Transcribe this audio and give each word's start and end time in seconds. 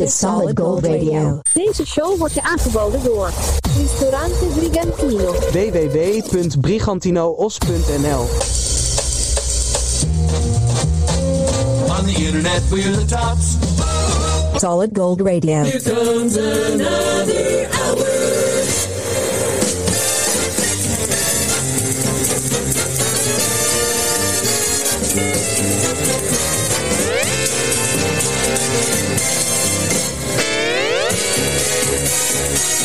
Is 0.00 0.16
Solid 0.18 0.58
Gold 0.58 0.86
Radio. 0.86 1.40
Deze 1.52 1.86
show 1.86 2.18
wordt 2.18 2.34
je 2.34 2.42
aangeboden 2.42 3.04
door 3.04 3.30
Ristorante 3.76 4.44
Brigantino. 4.56 5.32
www.brigantinoos.nl 5.32 8.26
On 11.88 12.04
the 12.06 12.14
internet, 12.16 12.62
we're 12.70 12.96
the 12.96 13.04
tops. 13.04 13.56
Solid 14.56 14.90
Gold 14.98 15.20
Radio. 15.20 15.62
Here 15.62 15.80
comes 15.82 16.36
another 16.36 17.68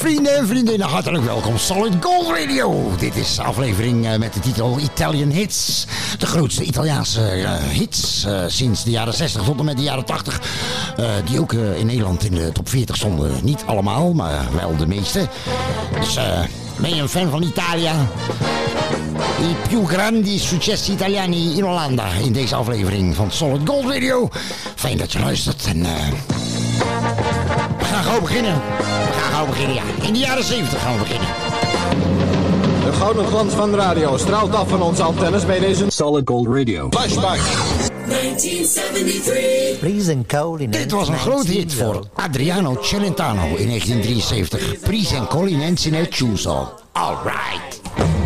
Vrienden 0.00 0.36
en 0.36 0.46
vriendinnen, 0.46 0.88
hartelijk 0.88 1.24
welkom. 1.24 1.58
Solid 1.58 1.92
Gold 2.00 2.28
Radio. 2.36 2.90
Dit 2.98 3.16
is 3.16 3.38
aflevering 3.38 4.06
eh, 4.06 4.18
met 4.18 4.32
de 4.34 4.40
titel 4.40 4.78
Italian 4.78 5.28
Hits. 5.30 5.86
De 6.18 6.26
grootste 6.26 6.64
Italiaanse 6.64 7.20
eh, 7.28 7.52
hits 7.52 8.24
eh, 8.24 8.42
sinds 8.46 8.84
de 8.84 8.90
jaren 8.90 9.14
60 9.14 9.42
tot 9.42 9.58
en 9.58 9.64
met 9.64 9.76
de 9.76 9.82
jaren 9.82 10.04
80. 10.04 10.40
eh, 10.96 11.04
die 11.24 11.40
ook 11.40 11.52
in 11.52 11.86
Nederland 11.86 12.24
in 12.24 12.34
de 12.34 12.52
top 12.52 12.68
40 12.68 12.96
stonden. 12.96 13.32
Niet 13.42 13.62
allemaal, 13.66 14.12
maar 14.12 14.46
wel 14.56 14.76
de 14.76 14.86
meeste. 14.86 15.28
Dus 16.00 16.18
ben 16.76 16.94
je 16.94 17.02
een 17.02 17.08
fan 17.08 17.30
van 17.30 17.42
Italia? 17.42 17.94
I 19.40 19.68
più 19.68 19.86
grandi 19.86 20.38
successi 20.38 20.92
italiani 20.92 21.56
in 21.56 21.62
Hollanda. 21.62 22.12
In 22.12 22.32
deze 22.32 22.54
aflevering 22.54 23.16
van 23.16 23.30
Solid 23.30 23.68
Gold 23.68 23.92
Radio. 23.92 24.28
Fijn 24.74 24.96
dat 24.96 25.12
je 25.12 25.18
luistert 25.18 25.66
en... 25.66 25.86
we 28.00 28.06
gaan 28.06 28.14
gauw 28.14 28.26
beginnen. 28.26 28.54
We 28.54 29.12
gaan 29.12 29.32
gauw 29.32 29.46
beginnen, 29.46 29.74
ja. 29.74 29.82
In 30.02 30.12
de 30.12 30.18
jaren 30.18 30.44
70 30.44 30.82
gaan 30.82 30.92
we 30.92 30.98
beginnen. 30.98 31.28
De 32.84 32.92
gouden 32.92 33.26
glans 33.26 33.54
van 33.54 33.70
de 33.70 33.76
radio 33.76 34.16
straalt 34.16 34.54
af 34.54 34.68
van 34.68 34.82
onze 34.82 35.02
antennes 35.02 35.46
bij 35.46 35.58
deze 35.58 35.84
Solid 35.88 36.28
Gold 36.28 36.46
Radio. 36.46 36.88
Flashback. 36.90 37.38
1973. 38.06 39.78
Freezing 39.78 40.26
cold 40.26 40.60
in 40.60 40.70
Dit 40.70 40.90
was 40.90 41.08
een 41.08 41.18
groot 41.18 41.46
hit 41.46 41.74
voor 41.74 42.06
Adriano 42.14 42.78
Celentano 42.80 43.56
in 43.56 43.66
1973. 43.66 44.80
Prise 44.80 45.16
en 45.16 45.26
Colinensi 45.26 45.90
nel 45.90 46.06
Chiuso. 46.10 46.68
All 46.92 47.16
right. 47.24 48.19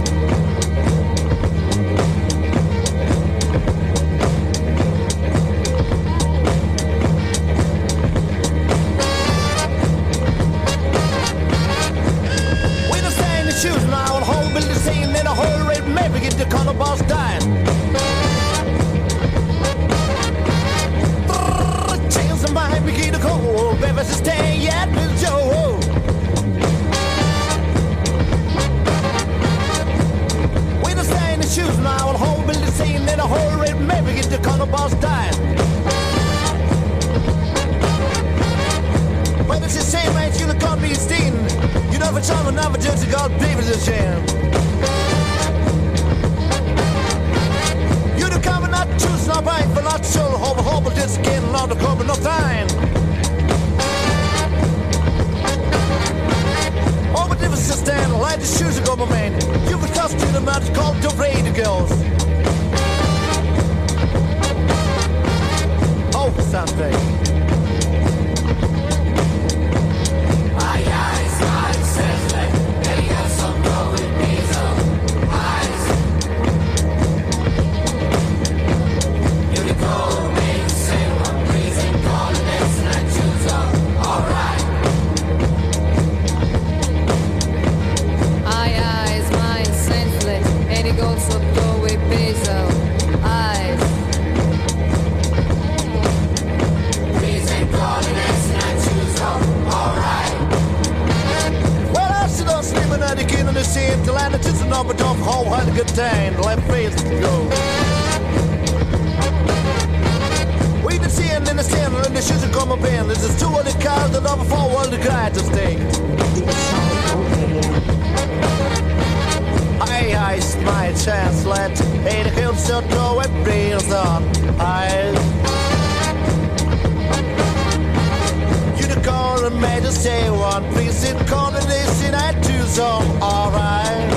say 130.04 130.28
one 130.28 130.70
please 130.74 131.02
in 131.04 131.16
combination 131.24 132.14
I 132.14 132.38
do 132.42 132.58
some 132.78 133.06
alright. 133.22 134.10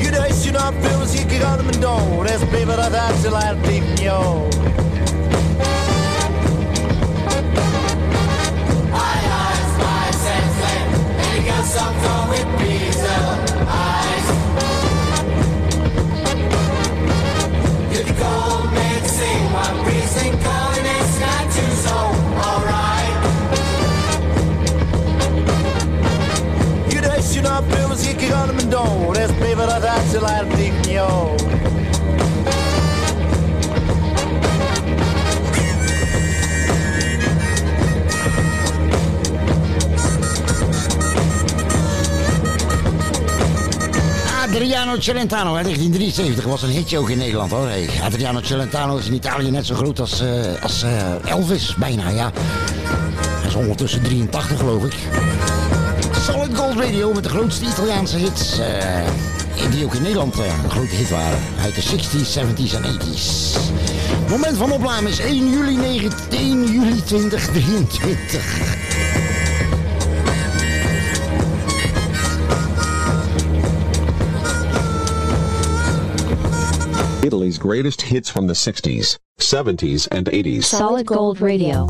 You 0.00 0.12
know, 0.12 0.26
you 0.44 0.52
know, 0.52 0.70
feels 0.80 1.12
you 1.18 1.26
can 1.26 1.40
go 1.40 1.56
to 1.56 1.64
my 1.64 1.76
door. 1.86 2.24
There's 2.24 2.44
people 2.44 2.76
that 2.76 3.22
to 3.22 3.30
like 3.32 3.56
yo. 4.00 4.48
I 9.08 9.16
eyes, 9.42 9.72
my 9.82 10.10
sense, 10.24 10.58
eh? 10.70 11.34
and 11.34 11.46
got 11.48 11.64
something 11.64 12.22
with 12.30 12.50
me. 12.60 12.79
l'artignol. 30.20 31.36
Adriano 44.42 45.00
Celentano, 45.00 45.52
1973 45.52 46.44
was 46.44 46.62
een 46.62 46.68
hitje 46.68 46.98
ook 46.98 47.10
in 47.10 47.18
Nederland 47.18 47.50
hoor. 47.50 47.68
Adriano 48.02 48.40
Celentano 48.42 48.96
is 48.96 49.06
in 49.06 49.12
Italië 49.14 49.50
net 49.50 49.66
zo 49.66 49.74
groot 49.74 50.00
als, 50.00 50.20
eh, 50.20 50.62
als 50.62 50.82
eh, 50.82 51.30
Elvis, 51.30 51.74
bijna 51.74 52.08
ja. 52.08 52.30
Hij 53.40 53.48
is 53.48 53.54
ondertussen 53.54 54.02
83 54.02 54.58
geloof 54.58 54.84
ik. 54.84 54.94
Solid 56.20 56.56
Gold 56.56 56.76
Radio 56.76 57.12
met 57.12 57.22
de 57.22 57.28
grootste 57.28 57.64
Italiaanse 57.64 58.16
hits. 58.16 58.58
Eh, 58.58 59.29
die 59.68 59.84
ook 59.84 59.94
in 59.94 60.02
Nederland 60.02 60.38
eh, 60.38 60.62
een 60.64 60.70
grote 60.70 60.94
hit 60.94 61.10
waren. 61.10 61.38
Uit 61.62 61.74
de 61.74 61.82
60s, 61.82 62.38
70s 62.38 62.74
en 62.74 62.82
80s. 62.82 63.58
Moment 64.28 64.56
van 64.56 64.72
opname 64.72 65.08
is 65.08 65.18
1 65.18 65.50
juli, 65.50 66.08
1 66.30 66.64
juli 66.72 67.02
2023. 67.04 68.88
Italy's 77.22 77.58
greatest 77.58 78.02
hits 78.02 78.30
from 78.30 78.46
the 78.46 78.54
60s, 78.54 79.18
70s, 79.38 80.08
and 80.08 80.28
80s. 80.28 80.64
Solid 80.64 81.06
Gold 81.06 81.38
Radio. 81.40 81.86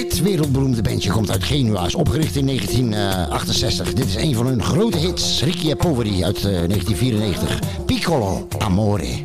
Dit 0.00 0.22
wereldberoemde 0.22 0.82
bandje 0.82 1.10
komt 1.10 1.30
uit 1.30 1.44
Genua, 1.44 1.86
is 1.86 1.94
opgericht 1.94 2.36
in 2.36 2.46
1968. 2.46 3.88
Eh, 3.88 3.94
Dit 3.94 4.06
is 4.06 4.14
een 4.14 4.34
van 4.34 4.46
hun 4.46 4.62
grote 4.62 4.98
hits, 4.98 5.42
Ricky 5.42 5.70
e 5.70 5.74
Poveri 5.74 6.24
uit 6.24 6.36
eh, 6.36 6.42
1994. 6.42 7.58
Piccolo 7.86 8.46
Amore. 8.58 9.20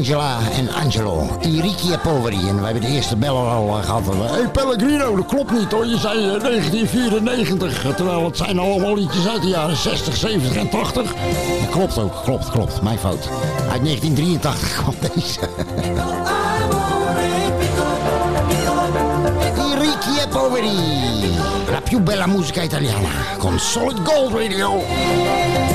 Angela 0.00 0.38
en 0.56 0.68
Angelo. 0.72 1.28
Enrique 1.40 1.98
Poveri. 1.98 2.48
En 2.48 2.58
we 2.58 2.64
hebben 2.64 2.82
de 2.82 2.88
eerste 2.88 3.16
bellen 3.16 3.50
al 3.50 3.78
eh, 3.78 3.84
gehad. 3.84 4.02
Hé 4.06 4.12
hey 4.12 4.48
Pellegrino, 4.48 5.16
dat 5.16 5.26
klopt 5.26 5.50
niet 5.50 5.72
hoor. 5.72 5.86
Je 5.86 5.98
zei 5.98 6.18
eh, 6.18 6.40
1994. 6.42 7.94
Terwijl 7.94 8.24
het 8.24 8.36
zijn 8.36 8.58
allemaal 8.58 8.94
liedjes 8.94 9.28
uit 9.28 9.42
de 9.42 9.48
jaren 9.48 9.76
60, 9.76 10.16
70 10.16 10.56
en 10.56 10.68
80. 10.68 11.02
Dat 11.60 11.70
klopt 11.70 11.98
ook. 11.98 12.22
Klopt, 12.24 12.50
klopt. 12.50 12.82
Mijn 12.82 12.98
fout. 12.98 13.28
Uit 13.70 13.84
1983 13.84 14.82
kwam 14.82 14.94
deze. 15.14 15.40
Enrique 19.56 20.28
Poveri. 20.30 20.76
La 21.70 21.80
più 21.80 22.00
bella 22.00 22.26
musica 22.26 22.62
italiana. 22.62 23.10
Con 23.38 23.58
Solid 23.58 23.98
Gold 24.04 24.32
Radio. 24.32 25.69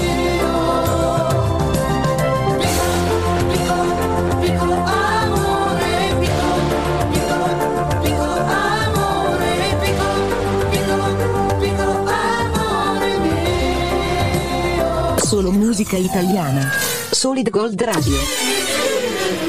solo 15.36 15.52
musica 15.52 15.98
italiana. 15.98 16.72
Solid 17.12 17.50
Gold 17.50 17.82
Radio. 17.82 18.16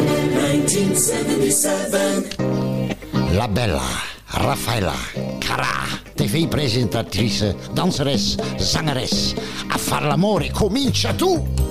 1977. 0.00 2.37
La 3.31 3.47
bella 3.47 3.85
Raffaella 4.25 4.97
Carà. 5.38 5.87
TV 6.12 6.49
presentatrice, 6.49 7.55
danseres, 7.73 8.35
zangeres. 8.57 9.35
A 9.69 9.78
far 9.78 10.02
l'amore 10.02 10.50
comincia 10.50 11.14
tu! 11.14 11.66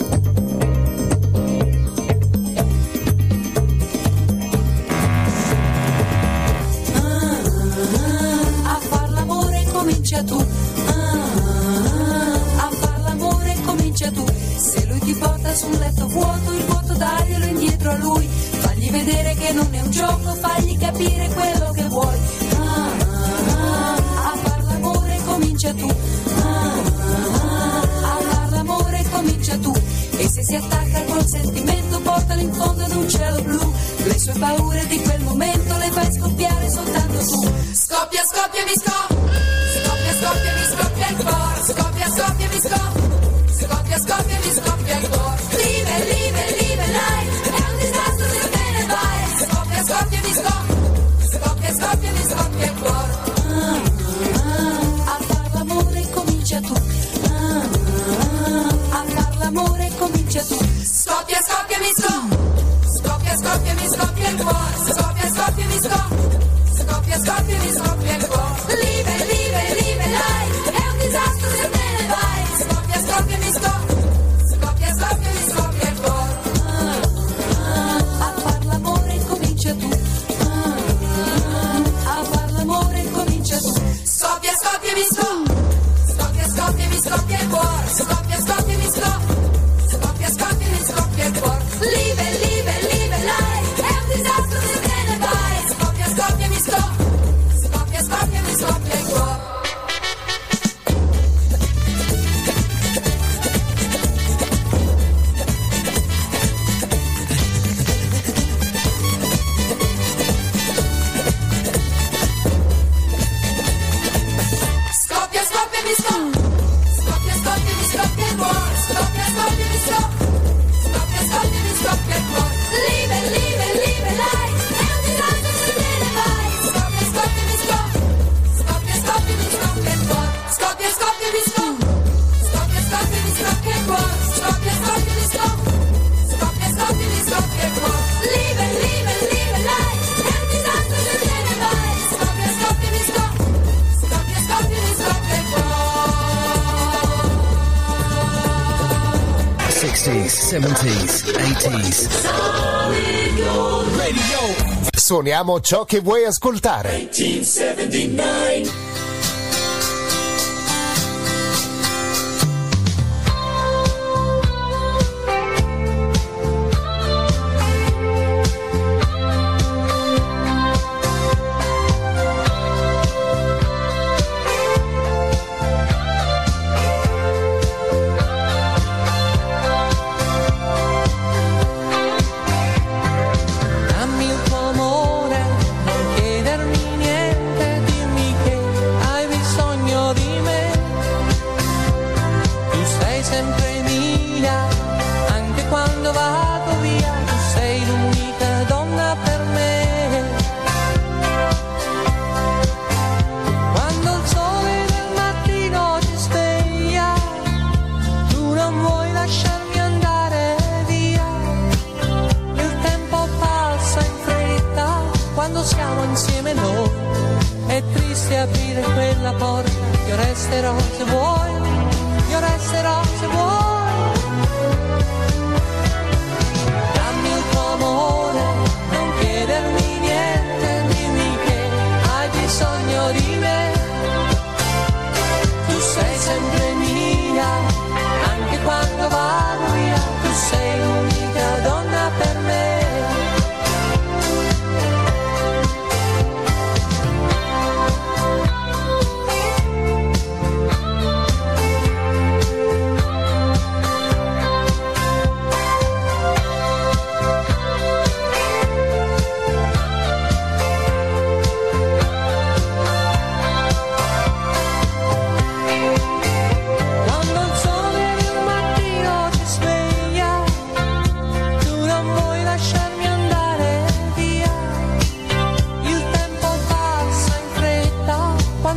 suoniamo 155.15 155.61
ciò 155.61 155.85
che 155.85 156.01
vuoi 156.01 156.25
ascoltare. 156.25 156.89
1979. 157.09 158.84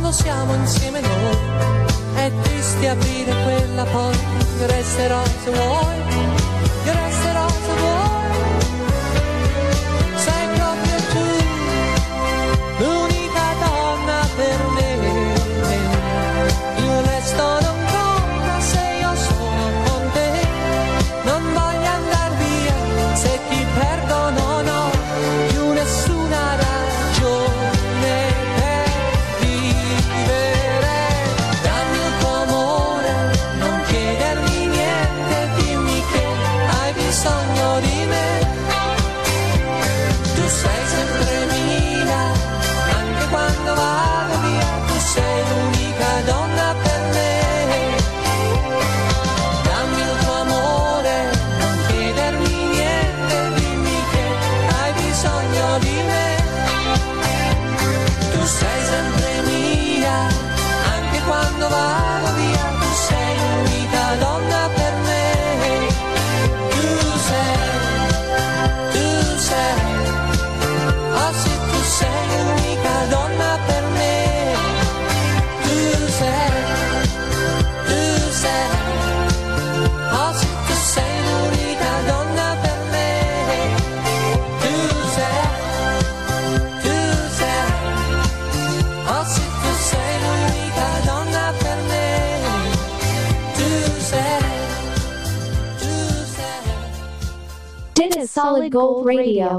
quando 0.09 0.11
siamo 0.11 0.53
insieme 0.55 1.01
noi. 1.01 1.37
È 2.15 2.31
triste 2.41 2.89
aprire 2.89 3.31
quella 3.43 3.83
porta, 3.85 4.65
resterò 4.65 5.23
se 5.43 5.51
vuoi 5.51 6.18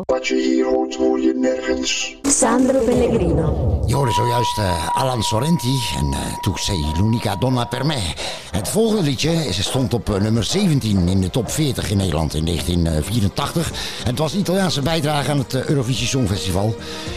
Wat 0.04 0.26
je 0.26 0.34
hier 0.34 0.64
hoort, 0.64 0.94
hoor 0.94 1.20
je 1.20 1.34
nergens. 1.34 2.16
Sandro 2.22 2.78
Pellegrino. 2.78 3.78
Je 3.86 3.94
hoorde 3.94 4.12
zojuist 4.12 4.58
uh, 4.58 4.96
Alan 4.96 5.22
Sorrenti 5.22 5.78
en 5.98 6.06
uh, 6.06 6.18
Tu 6.40 6.50
sei 6.54 6.86
l'unica 6.96 7.36
donna 7.36 7.64
per 7.64 7.86
me. 7.86 8.12
Het 8.50 8.68
volgende 8.68 9.02
liedje 9.02 9.30
is, 9.30 9.62
stond 9.62 9.94
op 9.94 10.08
uh, 10.08 10.16
nummer 10.16 10.44
17 10.44 11.08
in 11.08 11.20
de 11.20 11.30
top 11.30 11.50
40 11.50 11.90
in 11.90 11.96
Nederland 11.96 12.34
in 12.34 12.44
1984. 12.44 13.70
En 14.04 14.10
het 14.10 14.18
was 14.18 14.32
een 14.32 14.40
Italiaanse 14.40 14.82
bijdrage 14.82 15.30
aan 15.30 15.38
het 15.38 15.68
Eurovisie 15.68 16.06
Songfestival. 16.06 16.74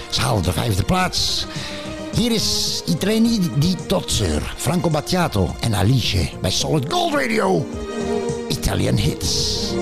Ze 0.10 0.22
haalden 0.22 0.44
de 0.44 0.52
vijfde 0.52 0.84
plaats. 0.84 1.46
Hier 2.16 2.32
is 2.32 2.82
I 2.88 2.98
treni 2.98 3.40
di 3.56 3.76
Tozzer, 3.88 4.54
Franco 4.58 4.90
Battiato 4.90 5.50
en 5.60 5.76
Alice 5.76 6.30
bij 6.42 6.52
Solid 6.52 6.94
Gold 6.94 7.14
Radio. 7.14 7.66
Italian 8.48 8.96
Hits. 8.96 9.74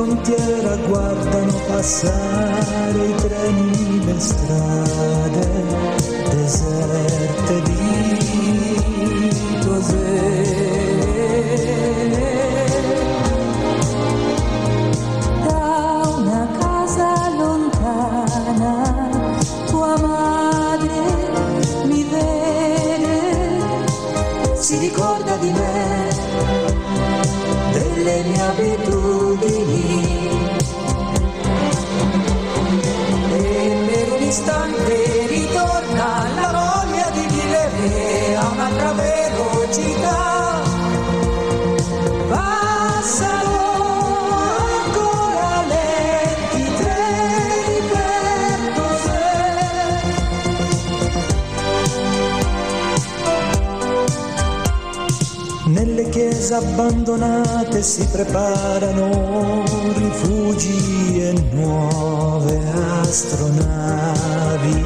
Frontiera 0.00 0.76
guardano 0.88 1.52
passare 1.66 3.04
i 3.06 3.14
treni, 3.16 4.04
le 4.06 4.18
strade 4.18 5.46
deserte 6.30 7.19
chiese 56.50 56.54
abbandonate 56.54 57.82
si 57.82 58.04
preparano 58.10 59.62
rifugi 59.96 61.22
e 61.22 61.32
nuove 61.52 62.60
astronavi 63.02 64.84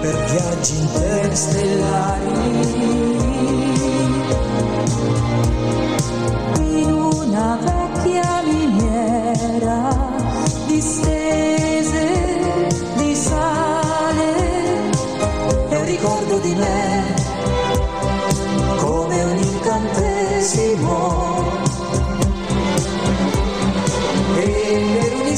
per 0.00 0.24
viaggi 0.24 0.76
interstellari. 0.76 2.69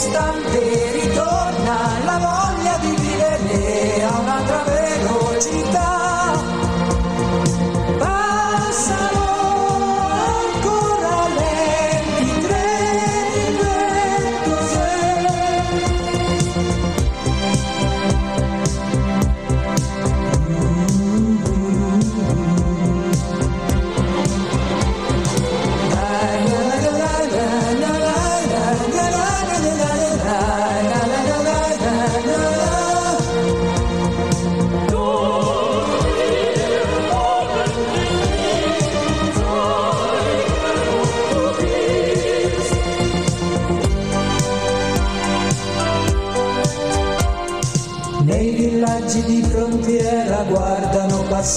está 0.06 0.51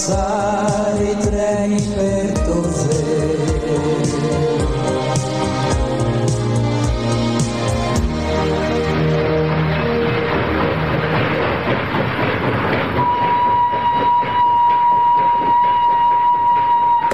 passare 0.06 1.04
i 1.04 1.16
treni 1.22 1.80
per. 1.94 2.34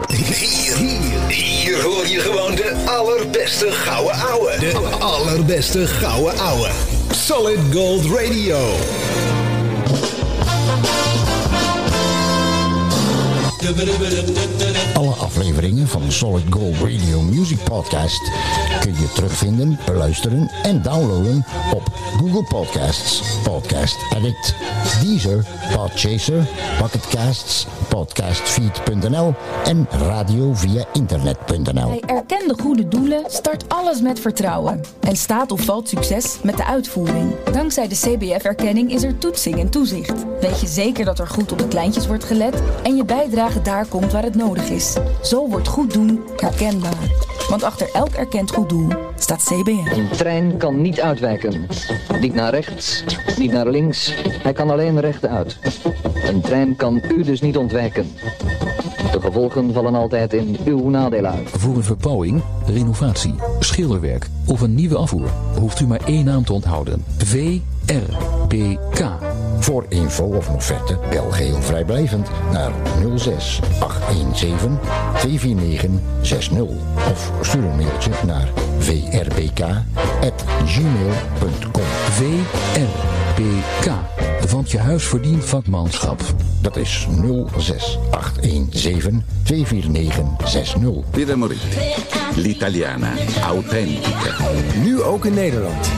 Hier, 0.08 0.76
hier, 0.76 1.28
hier 1.28 1.82
hoor 1.82 2.06
je 2.06 2.20
gewoon 2.20 2.54
de 2.54 2.82
allerbeste 2.84 3.70
gouden 3.70 4.14
ouwe. 4.14 4.56
De 4.58 4.78
allerbeste 4.98 5.86
gouden 5.86 6.38
ouwe. 6.38 6.70
Solid 7.10 7.58
Gold 7.72 8.04
Radio. 8.04 8.76
Alle 14.94 15.14
afleveringen 15.14 15.88
van 15.88 16.02
de 16.02 16.10
Solid 16.10 16.44
Gold 16.50 16.76
Radio 16.76 17.20
Music 17.20 17.58
Podcast 17.64 18.20
kun 18.82 18.94
je 19.00 19.12
terugvinden, 19.12 19.78
beluisteren 19.86 20.50
en 20.62 20.82
downloaden 20.82 21.44
op 21.74 21.82
Google 22.16 22.44
Podcasts, 22.44 23.22
Podcast 23.42 23.96
Addict, 24.14 24.54
Deezer, 25.02 25.44
Podchaser, 25.74 26.48
Bucketcasts, 26.80 27.66
podcastfeed.nl 27.88 29.34
en 29.64 29.86
radio 29.90 30.54
via 30.54 30.84
internet.nl. 30.92 31.88
Bij 31.88 32.02
erkende 32.06 32.54
goede 32.60 32.88
doelen 32.88 33.24
start 33.26 33.64
alles 33.68 34.00
met 34.00 34.20
vertrouwen. 34.20 34.80
En 35.00 35.16
staat 35.16 35.52
of 35.52 35.60
valt 35.64 35.88
succes 35.88 36.38
met 36.42 36.56
de 36.56 36.64
uitvoering. 36.64 37.34
Dankzij 37.52 37.88
de 37.88 37.94
CBF-erkenning 37.94 38.92
is 38.92 39.02
er 39.02 39.18
toetsing 39.18 39.58
en 39.58 39.70
toezicht. 39.70 40.24
Weet 40.40 40.60
je 40.60 40.66
zeker 40.66 41.04
dat 41.04 41.18
er 41.18 41.28
goed 41.28 41.52
op 41.52 41.58
de 41.58 41.68
kleintjes 41.68 42.06
wordt 42.06 42.24
gelet 42.24 42.62
en 42.82 42.96
je 42.96 43.04
bijdrage 43.04 43.62
daar 43.62 43.86
komt 43.86 44.12
waar 44.12 44.22
het 44.22 44.34
nodig 44.34 44.68
is. 44.68 44.96
Zo 45.22 45.48
wordt 45.48 45.68
goed 45.68 45.92
doen 45.92 46.20
herkenbaar. 46.36 47.31
Want 47.52 47.64
achter 47.64 47.88
elk 47.92 48.08
erkend 48.08 48.50
goed 48.50 48.68
doel 48.68 48.88
staat 49.18 49.42
CBF. 49.42 49.96
Een 49.96 50.08
trein 50.08 50.56
kan 50.56 50.80
niet 50.80 51.00
uitwijken. 51.00 51.66
Niet 52.20 52.34
naar 52.34 52.50
rechts, 52.50 53.04
niet 53.38 53.52
naar 53.52 53.66
links. 53.66 54.14
Hij 54.42 54.52
kan 54.52 54.70
alleen 54.70 55.00
rechtuit. 55.00 55.58
Een 56.26 56.40
trein 56.40 56.76
kan 56.76 57.02
u 57.16 57.22
dus 57.22 57.40
niet 57.40 57.56
ontwijken. 57.56 58.12
De 59.12 59.20
gevolgen 59.20 59.72
vallen 59.72 59.94
altijd 59.94 60.32
in 60.32 60.56
uw 60.64 60.88
nadeel 60.88 61.24
uit. 61.24 61.48
Voor 61.50 61.76
een 61.76 61.82
verbouwing, 61.82 62.42
renovatie, 62.66 63.34
schilderwerk 63.58 64.28
of 64.46 64.60
een 64.60 64.74
nieuwe 64.74 64.96
afvoer 64.96 65.30
hoeft 65.58 65.80
u 65.80 65.86
maar 65.86 66.00
één 66.04 66.24
naam 66.24 66.44
te 66.44 66.52
onthouden. 66.52 67.04
VRBK. 67.16 69.00
Voor 69.62 69.84
info 69.88 70.24
of 70.24 70.48
offerte 70.48 70.98
bel 71.10 71.30
geheel 71.30 71.62
vrijblijvend 71.62 72.28
naar 72.52 72.72
06 73.16 73.60
817 73.80 74.78
249 75.18 75.90
60 76.22 76.60
of 77.10 77.32
stuur 77.40 77.64
een 77.64 77.76
mailtje 77.76 78.10
naar 78.26 78.48
vrbk@gmail.com. 78.78 79.82
VRBK. 82.10 83.92
Want 84.50 84.70
je 84.70 84.78
huis 84.78 85.04
verdient 85.04 85.44
vakmanschap. 85.44 86.20
Dat 86.60 86.76
is 86.76 87.06
06 87.56 87.98
817 88.10 89.24
249 89.42 90.24
60. 90.44 90.82
Villa 91.10 91.36
Morite, 91.36 91.94
l'italiana, 92.36 93.12
authentica. 93.42 94.34
Nu 94.82 95.02
ook 95.02 95.24
in 95.24 95.34
Nederland. 95.34 95.90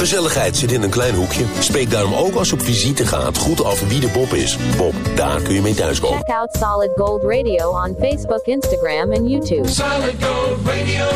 Gezelligheid 0.00 0.56
zit 0.56 0.72
in 0.72 0.82
een 0.82 0.90
klein 0.90 1.14
hoekje. 1.14 1.44
Spreek 1.58 1.90
daarom 1.90 2.14
ook 2.14 2.34
als 2.34 2.48
je 2.48 2.54
op 2.54 2.62
visite 2.62 3.06
gaat 3.06 3.38
goed 3.38 3.64
af 3.64 3.88
wie 3.88 4.00
de 4.00 4.08
Bob 4.08 4.32
is. 4.32 4.56
Bob, 4.76 4.94
daar 5.16 5.42
kun 5.42 5.54
je 5.54 5.60
mee 5.60 5.74
thuiskomen. 5.74 6.18
Check 6.18 6.36
out 6.36 6.56
Solid 6.56 6.90
Gold 6.94 7.22
Radio 7.22 7.70
on 7.70 7.96
Facebook, 7.98 8.44
Instagram, 8.44 9.12
and 9.12 9.30
YouTube. 9.30 9.68
Solid 9.68 10.14
Gold 10.20 10.66
Radio. 10.66 11.06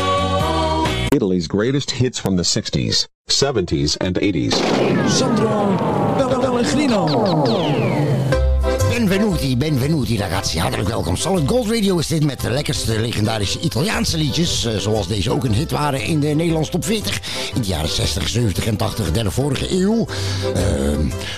Italy's 1.09 1.47
greatest 1.47 1.91
hits 1.91 2.19
from 2.19 2.35
the 2.35 2.43
60s, 2.43 3.07
70s, 3.31 3.97
and 3.97 4.19
80s. 4.19 4.55
Sandro 5.07 5.75
Pellegrino. 6.39 8.04
Benvenuti, 9.15 9.57
benvenuti 9.57 10.17
ragazzi. 10.17 10.59
Hartelijk 10.59 10.89
welkom. 10.89 11.15
Solid 11.15 11.49
Gold 11.49 11.69
Radio 11.69 11.97
is 11.97 12.07
dit 12.07 12.23
met 12.23 12.41
de 12.41 12.49
lekkerste 12.49 12.99
legendarische 12.99 13.59
Italiaanse 13.59 14.17
liedjes. 14.17 14.65
eh, 14.65 14.77
zoals 14.77 15.07
deze 15.07 15.31
ook 15.31 15.43
een 15.43 15.53
hit 15.53 15.71
waren 15.71 16.01
in 16.01 16.19
de 16.19 16.27
Nederlandse 16.27 16.71
top 16.71 16.85
40. 16.85 17.21
In 17.53 17.61
de 17.61 17.67
jaren 17.67 17.89
60, 17.89 18.29
70 18.29 18.65
en 18.65 18.77
80 18.77 19.11
der 19.11 19.31
vorige 19.31 19.71
eeuw. 19.71 20.07
Eh, 20.55 20.63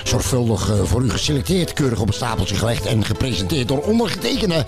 zorgvuldig 0.04 0.70
eh, 0.70 0.84
voor 0.84 1.02
u 1.02 1.10
geselecteerd, 1.10 1.74
keurig 1.74 2.00
op 2.00 2.08
een 2.08 2.14
stapeltje 2.14 2.56
gelegd 2.56 2.86
en 2.86 3.06
gepresenteerd 3.06 3.68
door 3.68 3.82
ondergetekende. 3.82 4.66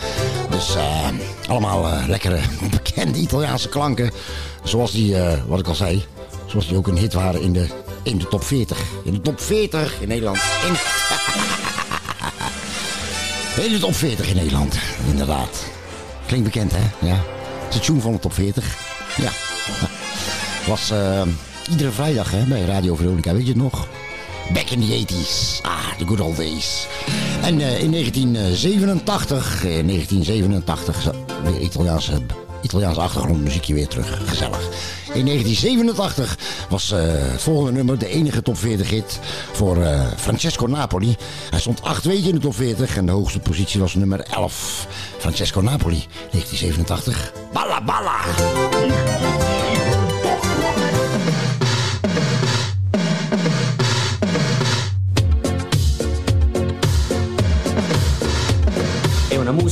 Dus 0.50 0.76
eh, 0.76 1.08
allemaal 1.48 1.88
lekkere, 2.08 2.40
bekende 2.72 3.20
Italiaanse 3.20 3.70
klanken. 3.70 4.12
Zoals 4.64 4.92
die, 4.92 5.16
wat 5.48 5.60
ik 5.60 5.68
al 5.68 5.76
zei, 5.76 6.04
zoals 6.46 6.68
die 6.68 6.78
ook 6.78 6.88
een 6.88 6.98
hit 6.98 7.14
waren 7.14 7.42
in 7.42 7.54
de, 7.54 7.68
in 8.04 8.18
de 8.18 8.28
top 8.28 8.44
40. 8.44 8.78
In 9.04 9.14
de 9.14 9.22
top 9.22 9.42
40 9.42 9.94
in 10.02 10.08
Nederland. 10.08 10.38
In... 10.68 10.74
In 13.60 13.72
de 13.72 13.80
top 13.80 13.96
40 13.96 14.30
in 14.30 14.36
Nederland, 14.36 14.76
inderdaad. 15.10 15.66
Klinkt 16.26 16.46
bekend, 16.46 16.72
hè? 16.76 17.08
Ja. 17.08 17.24
Het 17.70 17.84
tune 17.84 18.00
van 18.02 18.12
de 18.12 18.20
top 18.20 18.34
40. 18.34 18.78
Ja. 19.18 19.30
Was 20.68 20.92
eh, 20.92 21.22
iedere 21.70 21.92
vrijdag 21.92 22.32
hè, 22.32 22.44
bij 22.44 22.62
Radio 22.66 22.96
Veronica, 22.96 23.34
weet 23.34 23.42
je 23.42 23.48
het 23.48 23.62
nog? 23.62 23.88
Back 24.54 24.70
in 24.70 24.80
the 24.80 25.06
80s. 25.14 25.62
Ah, 25.62 25.98
the 25.98 26.06
good 26.06 26.20
old 26.20 26.36
days. 26.38 26.88
En 27.42 27.60
eh, 27.62 27.82
in 27.82 27.92
1987, 27.92 29.64
in 29.64 29.88
1987, 29.88 31.02
zo- 31.02 31.26
weer 31.44 31.60
Italiaanse, 31.62 32.12
Italiaanse 32.62 33.00
achtergrondmuziekje 33.00 33.74
weer 33.74 33.88
terug. 33.88 34.22
Gezellig. 34.26 34.62
In 35.14 35.26
1987 35.26 36.38
was 36.70 36.92
eh, 36.92 37.00
het 37.04 37.42
volgende 37.42 37.72
nummer 37.72 37.98
de 37.98 38.08
enige 38.08 38.42
top 38.42 38.58
40 38.58 38.90
hit 38.90 39.20
voor 39.52 39.84
eh, 39.84 40.08
Francesco 40.18 40.66
Napoli. 40.66 41.16
Hij 41.50 41.60
stond 41.60 41.82
acht 41.82 42.04
weken 42.04 42.28
in 42.28 42.36
de 42.36 42.42
top 42.42 42.56
40 42.56 42.98
en 42.98 43.06
de 43.06 43.12
hoogste 43.12 43.40
positie 43.40 43.80
was 43.80 43.96
nummer 43.96 44.20
11. 44.20 44.88
Francesco 45.18 45.62
Napoli, 45.62 46.06
1987. 46.32 47.32
Balla 47.54 47.82
Balla! 47.84 48.18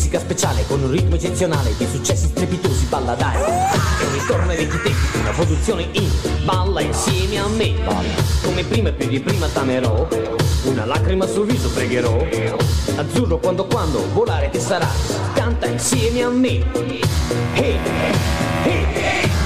Musica 0.07 0.19
speciale 0.19 0.65
con 0.67 0.81
un 0.81 0.91
ritmo 0.91 1.15
eccezionale 1.15 1.75
di 1.77 1.85
successi 1.85 2.27
strepitosi, 2.27 2.85
balla 2.85 3.13
dai. 3.15 3.35
È 3.35 4.05
un 4.05 4.13
ritorno 4.13 4.51
ai 4.51 4.55
vecchi 4.55 4.81
tempi, 4.81 5.17
una 5.19 5.31
produzione 5.31 5.87
in 5.91 6.09
balla 6.45 6.79
insieme 6.79 7.37
a 7.39 7.47
me. 7.47 7.73
Come 8.41 8.63
prima 8.63 8.87
e 8.87 8.93
più 8.93 9.07
di 9.09 9.19
prima 9.19 9.47
t'amerò, 9.47 10.07
una 10.63 10.85
lacrima 10.85 11.27
sul 11.27 11.47
viso 11.47 11.69
pregherò. 11.69 12.25
Azzurro 12.95 13.37
quando 13.39 13.65
quando 13.65 14.05
volare 14.13 14.49
ti 14.49 14.59
sarà, 14.59 14.87
canta 15.33 15.67
insieme 15.67 16.23
a 16.23 16.29
me. 16.29 16.63
Hey, 17.53 17.77
hey, 18.63 18.85
Come 18.93 19.36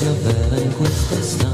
Silver 0.00 0.30
and 0.56 0.72
Quistis. 0.76 1.49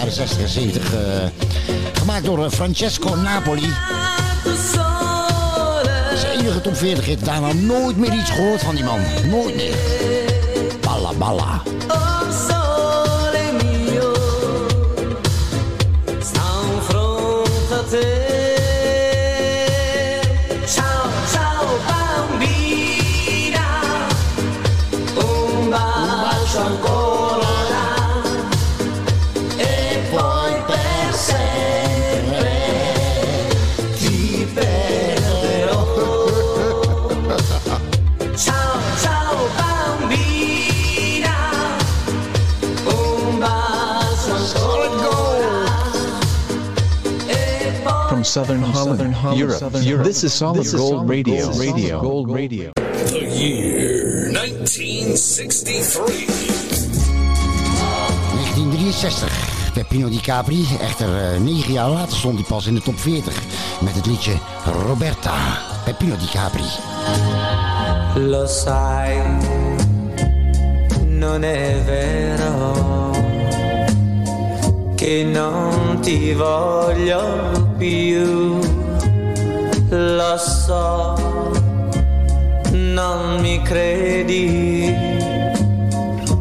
Jaren 0.00 0.14
60 0.14 0.42
en 0.42 0.48
70. 0.48 0.94
eh, 0.94 1.00
gemaakt 1.92 2.24
door 2.24 2.44
eh, 2.44 2.50
Francesco 2.50 3.14
Napoli. 3.14 3.72
Zijn 6.16 6.38
enige 6.38 6.60
top 6.60 6.76
40 6.76 7.04
hit. 7.04 7.24
Daarna 7.24 7.52
nooit 7.52 7.96
meer 7.96 8.12
iets 8.12 8.30
gehoord 8.30 8.62
van 8.62 8.74
die 8.74 8.84
man. 8.84 9.00
Nooit 9.28 9.56
meer. 9.56 9.74
Balla 10.80 11.12
Balla 11.12 11.12
Balla. 11.12 11.62
Oh 11.88 12.20
Southern 48.30 48.62
Holland, 48.62 49.16
Europe, 49.36 49.74
Europe. 49.82 50.04
This 50.04 50.22
is 50.22 50.32
Solid 50.32 50.64
Gold 50.70 51.08
Radio. 51.08 51.50
Radio. 51.50 52.00
Gold 52.00 52.30
Radio. 52.30 52.70
The 52.76 53.26
year 53.28 54.30
1963. 54.30 56.26
1963. 58.54 59.72
Peppino 59.74 60.08
Di 60.08 60.20
Capri. 60.20 60.64
Echter, 60.80 61.32
eh, 61.32 61.40
negen 61.40 61.72
jaar 61.72 61.90
later 61.90 62.16
stond 62.16 62.34
hij 62.34 62.44
pas 62.48 62.66
in 62.66 62.74
de 62.74 62.82
top 62.82 62.98
40. 62.98 63.34
Met 63.80 63.94
het 63.94 64.06
liedje 64.06 64.32
Roberta. 64.86 65.34
Peppino 65.84 66.16
Di 66.16 66.26
Capri. 66.26 66.64
Lo 68.14 68.46
sai, 68.46 69.18
non 71.06 71.42
è 71.42 71.82
vero 71.84 72.99
che 75.00 75.24
non 75.24 75.98
ti 76.02 76.34
voglio 76.34 77.72
più. 77.78 78.58
Lo 79.88 80.36
so, 80.36 81.14
non 82.70 83.38
mi 83.40 83.62
credi, 83.62 84.94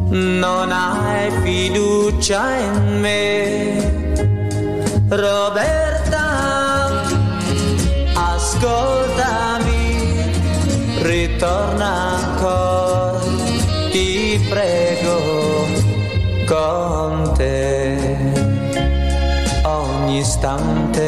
non 0.09 0.73
hai 0.73 1.31
fiducia 1.41 2.57
in 2.57 2.99
me. 2.99 4.27
Roberta, 5.07 6.25
ascoltami, 8.13 9.93
ritorna 11.01 12.17
ancora, 12.17 13.19
ti 13.89 14.37
prego, 14.49 15.65
con 16.45 17.33
te 17.37 17.88
ogni 20.09 20.17
istante. 20.19 21.07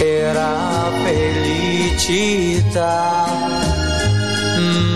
Era 0.00 0.90
felicità, 1.04 2.56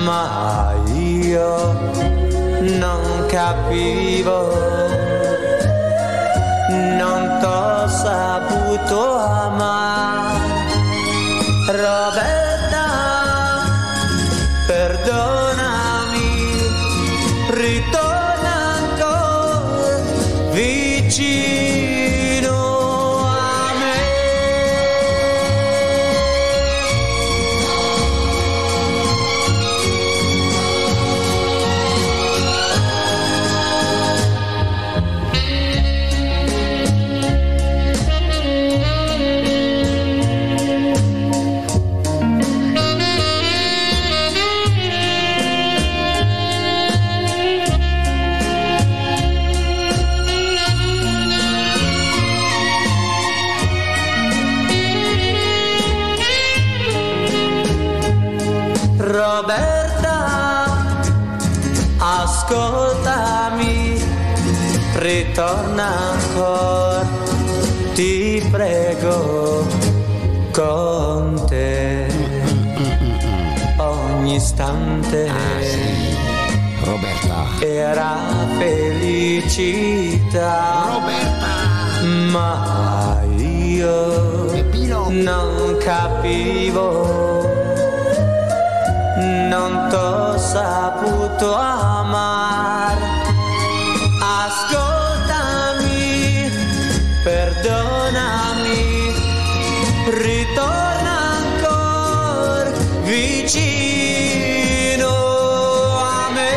ma 0.04 0.74
io 0.94 1.72
non 2.60 3.26
capivo 3.28 4.81
con 70.62 71.44
te 71.48 72.06
ogni 73.78 74.36
istante. 74.36 75.30
Roberta. 76.84 77.46
Era 77.60 78.16
felicità. 78.58 80.04
Roberta. 80.92 81.46
Ma 82.30 83.20
io 83.36 84.50
non 85.10 85.76
capivo 85.78 87.50
non 89.48 89.88
t'ho 89.90 90.38
saputo 90.38 91.54
amare. 91.54 93.11
Vicino 103.52 105.08
a 105.98 106.30
me. 106.30 106.50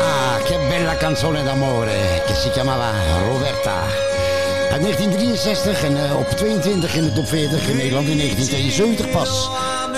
Ah, 0.00 0.38
che 0.42 0.58
bella 0.68 0.96
canzone 0.96 1.42
d'amore 1.42 2.22
che 2.26 2.34
si 2.34 2.50
chiamava 2.50 2.90
Roberta. 3.26 4.08
Uit 4.72 4.80
1963 4.80 5.82
en 5.82 5.96
eh, 5.96 6.12
op 6.12 6.34
22 6.36 6.94
in 6.94 7.04
de 7.04 7.12
top 7.12 7.26
40 7.26 7.70
in 7.70 7.76
Nederland 7.76 8.08
in 8.08 8.16
1972 8.16 9.08
pas. 9.08 9.50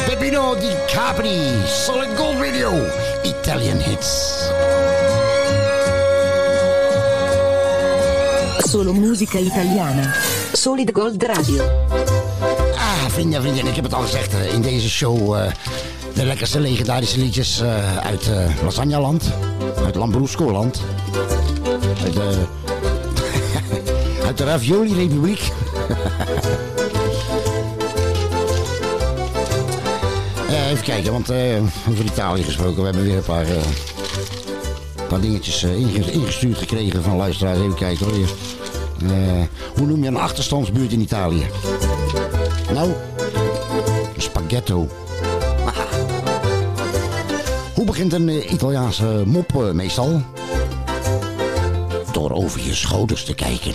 Peppino 0.07 0.55
Di 0.55 0.71
Capri, 0.87 1.53
Solid 1.67 2.17
Gold 2.17 2.41
Radio, 2.41 2.73
Italian 3.23 3.81
Hits. 3.81 4.51
Solo 8.59 8.93
musica 8.93 9.39
italiana. 9.39 10.15
Solid 10.53 10.91
Gold 10.91 11.23
Radio. 11.23 12.12
Vrienden 13.13 13.45
en 13.45 13.67
ik 13.67 13.75
heb 13.75 13.85
het 13.85 13.95
al 13.95 14.03
gezegd 14.03 14.35
eh, 14.35 14.55
in 14.55 14.63
deze 14.63 14.91
show. 14.91 15.35
eh, 15.35 15.43
de 16.15 16.25
lekkerste 16.25 16.61
legendarische 16.61 17.19
liedjes 17.19 17.61
eh, 17.61 17.97
uit 17.97 18.29
eh 18.29 18.45
Lasagnaland. 18.65 19.31
Uit 19.85 19.95
Lambrusco-land. 19.95 20.81
Uit, 22.05 22.19
uit 24.27 24.39
de 24.39 24.45
Ravioli-republiek. 24.45 25.41
Even 30.71 30.85
kijken, 30.85 31.13
want 31.13 31.31
over 31.91 32.05
Italië 32.05 32.43
gesproken. 32.43 32.77
We 32.77 32.85
hebben 32.85 33.03
weer 33.05 33.17
een 33.17 33.23
paar, 33.23 33.47
paar 35.09 35.21
dingetjes 35.21 35.63
inge- 35.63 36.13
ingestuurd 36.13 36.59
gekregen 36.59 37.03
van 37.03 37.17
luisteraars. 37.17 37.59
Even 37.59 37.75
kijken 37.75 38.07
hoor. 38.07 38.15
Hoe 39.77 39.87
noem 39.87 40.03
je 40.03 40.09
een 40.09 40.17
achterstandsbuurt 40.17 40.93
in 40.93 41.01
Italië? 41.01 41.47
Nou, 42.73 42.91
spaghetto. 44.17 44.89
Hoe 47.75 47.85
begint 47.85 48.13
een 48.13 48.29
eh, 48.29 48.53
Italiaanse 48.53 49.23
mop 49.27 49.55
eh, 49.55 49.71
meestal? 49.71 50.23
Door 52.13 52.31
over 52.31 52.61
je 52.61 52.75
schouders 52.75 53.25
te 53.25 53.35
kijken. 53.35 53.73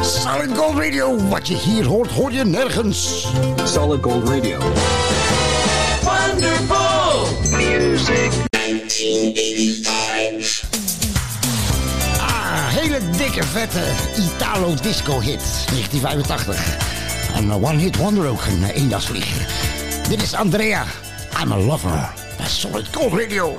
Solid 0.00 0.56
Gold 0.56 0.78
Radio, 0.78 1.16
wat 1.28 1.48
je 1.48 1.54
hier 1.54 1.86
hoort, 1.86 2.10
hoor 2.10 2.32
je 2.32 2.44
nergens. 2.44 3.26
Solid 3.64 4.02
Gold 4.02 4.28
Radio. 4.28 4.58
Wonderful 6.02 7.26
Music 7.50 8.30
1985. 8.50 9.77
Hele 12.78 13.00
dikke 13.16 13.44
vette 13.44 13.82
Italo 14.16 14.74
disco 14.82 15.20
hit 15.20 15.42
1985. 15.70 16.76
Een 17.36 17.52
one 17.52 17.78
hit 17.78 17.96
wonder 17.96 18.28
ook, 18.28 18.46
een 18.46 18.64
eendagsvlieger. 18.64 19.46
Dit 20.08 20.22
is 20.22 20.34
Andrea. 20.34 20.84
I'm 21.42 21.52
a 21.52 21.56
lover. 21.56 22.10
Bij 22.36 22.48
Solid 22.48 22.86
Gold 22.92 23.12
Radio. 23.12 23.54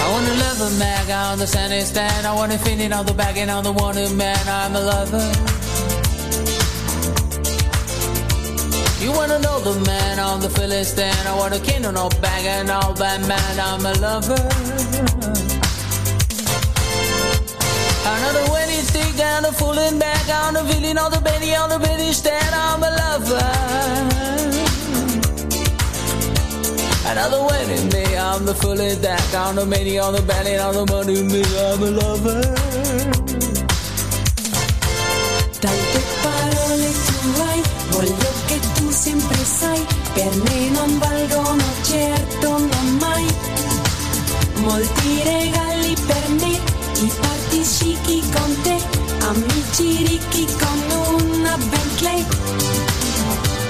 I 0.00 0.30
love 0.38 0.60
a 0.60 0.70
man 0.78 1.32
on 1.32 1.38
the 1.38 1.46
sunny 1.46 1.80
stand. 1.80 2.26
I 2.26 2.34
wanna 2.34 2.58
feel 2.58 2.78
it 2.78 2.92
on 2.92 3.06
the 3.06 3.14
back 3.14 3.36
and 3.36 3.50
on 3.50 3.62
the 3.62 3.72
wanted 3.72 4.14
man. 4.14 4.36
I'm 4.48 4.74
a 4.74 4.80
lover. 4.80 5.57
You 9.08 9.14
wanna 9.14 9.38
know 9.38 9.58
the 9.60 9.72
man 9.86 10.18
on 10.18 10.40
the 10.40 10.50
Philistine? 10.50 11.26
I 11.26 11.34
wanna 11.34 11.58
king 11.60 11.82
on 11.86 11.94
no 11.94 12.10
bag 12.20 12.44
and 12.44 12.68
all 12.68 12.92
that 12.92 13.20
man. 13.22 13.54
I'm 13.58 13.86
a 13.86 13.94
lover. 14.04 14.36
Another 18.04 18.52
wedding 18.52 18.84
stick 18.84 19.16
down 19.16 19.44
the 19.44 19.52
fooling 19.52 19.98
back 19.98 20.28
on 20.28 20.52
the 20.52 20.62
feeling 20.70 20.98
on 20.98 21.10
the 21.10 21.22
belly 21.22 21.54
on 21.56 21.70
the 21.70 21.78
belly 21.78 22.12
stand. 22.12 22.54
I'm 22.54 22.82
a 22.82 22.90
lover. 23.00 23.48
Another 27.10 27.42
wedding 27.48 27.88
day, 27.88 28.18
I'm 28.18 28.44
the 28.44 28.54
fully 28.54 28.94
back 28.96 29.34
on 29.34 29.56
the 29.56 29.64
many 29.64 29.98
on 29.98 30.12
the 30.12 30.20
belly 30.20 30.58
on 30.58 30.74
the 30.74 30.84
money 30.92 31.22
me. 31.22 31.42
I'm 31.66 31.82
a 31.82 31.90
lover. 31.98 33.27
Me 40.36 40.68
non 40.70 40.98
valgono 40.98 41.64
certo 41.82 42.58
non 42.58 42.96
mai. 43.00 43.26
Molti 44.56 45.22
regali 45.22 45.94
per 46.06 46.28
me, 46.40 46.60
i 47.00 47.12
parti 47.20 47.64
scicchi 47.64 48.22
con 48.32 48.60
te, 48.62 48.76
amici 49.20 50.04
ricchi 50.04 50.46
con 50.58 51.22
una 51.22 51.56
Bentley. 51.56 52.26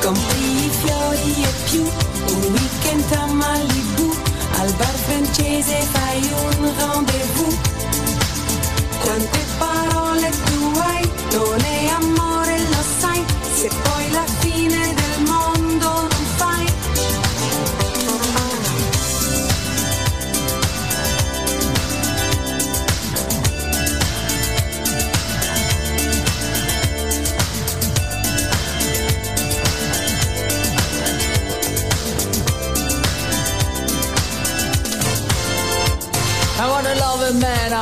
Compri 0.00 0.64
i 0.64 0.70
fiori 0.80 1.42
e 1.42 1.52
più, 1.70 1.82
un 1.82 2.52
weekend 2.52 3.12
a 3.12 3.26
Malibu, 3.26 4.14
al 4.58 4.72
bar 4.72 4.96
francese 5.06 5.80
fai 5.92 6.30
un 6.44 6.72
rendezvous. 6.76 7.56
Quante 9.00 9.44
parole 9.58 10.30
tu 10.44 10.78
hai, 10.80 11.10
non 11.32 11.60
è 11.60 11.86
amore, 12.00 12.58
lo 12.58 12.82
sai, 13.00 13.24
se 13.54 13.68
poi 13.82 14.10
la 14.10 14.24
fine 14.40 14.97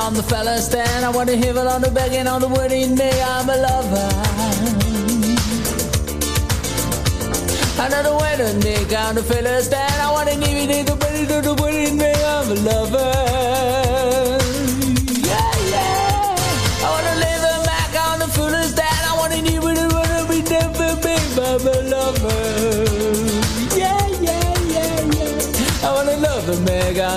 I'm 0.07 0.15
the 0.15 0.23
fella 0.23 0.57
stand. 0.59 1.05
I 1.05 1.09
wanna 1.11 1.35
hear 1.35 1.59
on 1.59 1.83
the 1.83 1.91
begging, 1.91 2.29
on 2.29 2.41
the 2.41 2.47
wording. 2.47 2.95
Me, 2.95 3.11
I'm 3.11 3.51
a 3.51 3.57
lover. 3.57 4.09
Another 7.85 8.15
way 8.15 8.37
to 8.37 8.55
make 8.65 8.93
out 8.93 9.17
the 9.17 9.25
fella 9.25 9.61
stand. 9.61 10.01
I 10.01 10.13
wanna 10.13 10.37
give 10.37 10.71
you 10.71 10.85
the 10.85 10.95
body 10.95 11.27
to 11.27 11.41
the 11.41 11.55
wording. 11.61 11.99
Me, 11.99 12.13
I'm 12.13 12.53
a 12.53 12.55
lover. 12.55 13.36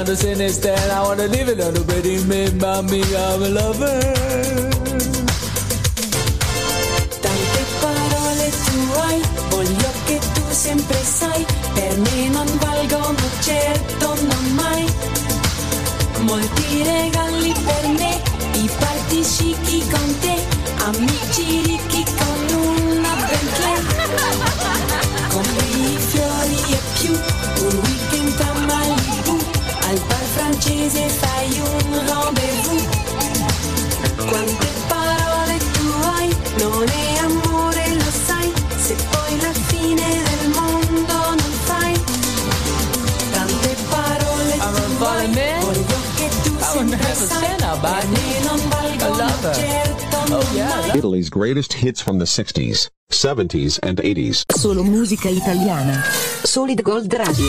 On 0.09 0.15
the 0.15 0.21
cine 0.21 0.49
stand. 0.49 0.91
I 0.91 1.03
wanna 1.03 1.27
live 1.27 1.49
it 1.49 1.59
on 1.61 1.73
the 1.73 1.83
wedding 1.83 2.27
day. 2.29 2.49
Mommy, 2.57 3.01
I'm 3.01 3.43
a 3.43 3.49
lover. 3.49 3.99
Tante 7.23 7.63
parole 7.81 8.47
tu 8.65 8.79
hai, 9.03 9.21
voglio 9.49 9.91
che 10.05 10.19
tu 10.33 10.43
sempre 10.49 10.97
sai, 11.03 11.45
per 11.73 11.97
me 11.97 12.29
non 12.29 12.47
valgono 12.59 13.25
certo 13.41 14.15
non 14.29 14.45
mai. 14.55 14.85
Molti 16.21 16.83
regali 16.83 17.53
per 17.67 17.87
me, 17.99 18.21
i 18.53 18.69
parti 18.79 19.23
scicchi 19.23 19.79
con 19.89 20.19
te, 20.19 20.35
amici 20.85 21.61
ricchi 21.65 21.98
Italy's 50.99 51.29
greatest 51.29 51.73
hits 51.73 52.01
from 52.01 52.19
the 52.19 52.25
60s, 52.25 52.89
70s, 53.09 53.79
and 53.79 54.01
80s. 54.01 54.43
Solo 54.59 54.83
musica 54.83 55.29
italiana. 55.29 56.03
Solid 56.43 56.81
Gold 56.83 57.13
Radio. 57.13 57.47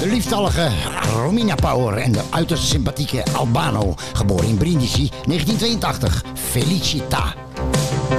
De 0.00 0.06
lieftallige 0.06 0.70
Romina 1.14 1.54
Power 1.54 1.96
en 1.96 2.12
de 2.12 2.20
uiterst 2.30 2.68
sympathieke 2.68 3.24
Albano, 3.32 3.94
geboren 4.12 4.48
in 4.48 4.56
Brindisi, 4.56 5.10
1982. 5.26 6.22
Felicita. 6.34 7.34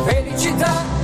Felicità 0.05 0.94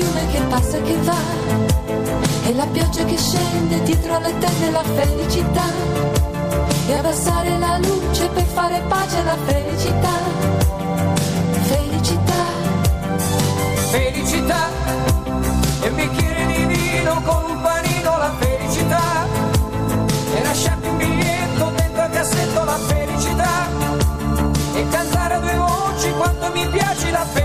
fiume 0.00 0.26
che 0.32 0.40
passa 0.48 0.76
e 0.78 0.82
che 0.82 0.96
va. 1.02 1.18
E 2.46 2.54
la 2.54 2.66
pioggia 2.66 3.04
che 3.04 3.18
scende 3.18 3.82
dietro 3.82 4.18
le 4.18 4.38
tende 4.38 4.70
la 4.70 4.82
felicità. 4.82 5.64
E 6.86 6.94
abbassare 6.94 7.58
la 7.58 7.78
luce 7.78 8.28
per 8.28 8.44
fare 8.44 8.82
pace 8.88 9.18
alla 9.18 9.36
felicità. 9.44 10.14
Felicità. 11.72 12.42
Felicità 13.90 14.68
e 15.82 15.88
un 15.88 15.94
bicchiere 15.94 16.46
di 16.46 16.64
vino 16.64 17.22
con 17.22 17.50
un 17.50 17.60
panino 17.60 18.18
la 18.18 18.32
felicità. 18.38 19.26
E 20.34 20.42
lasciarti 20.42 20.88
un 20.88 20.96
biglietto 20.96 21.72
dentro 21.76 22.02
al 22.02 22.10
cassetto 22.10 22.64
la 22.64 22.78
felicità. 22.86 23.68
E 24.74 24.88
cantare 24.88 25.34
a 25.34 25.38
due 25.40 25.56
voci 25.56 26.10
quanto 26.12 26.50
mi 26.52 26.66
piace 26.68 27.10
la 27.10 27.18
felicità, 27.24 27.39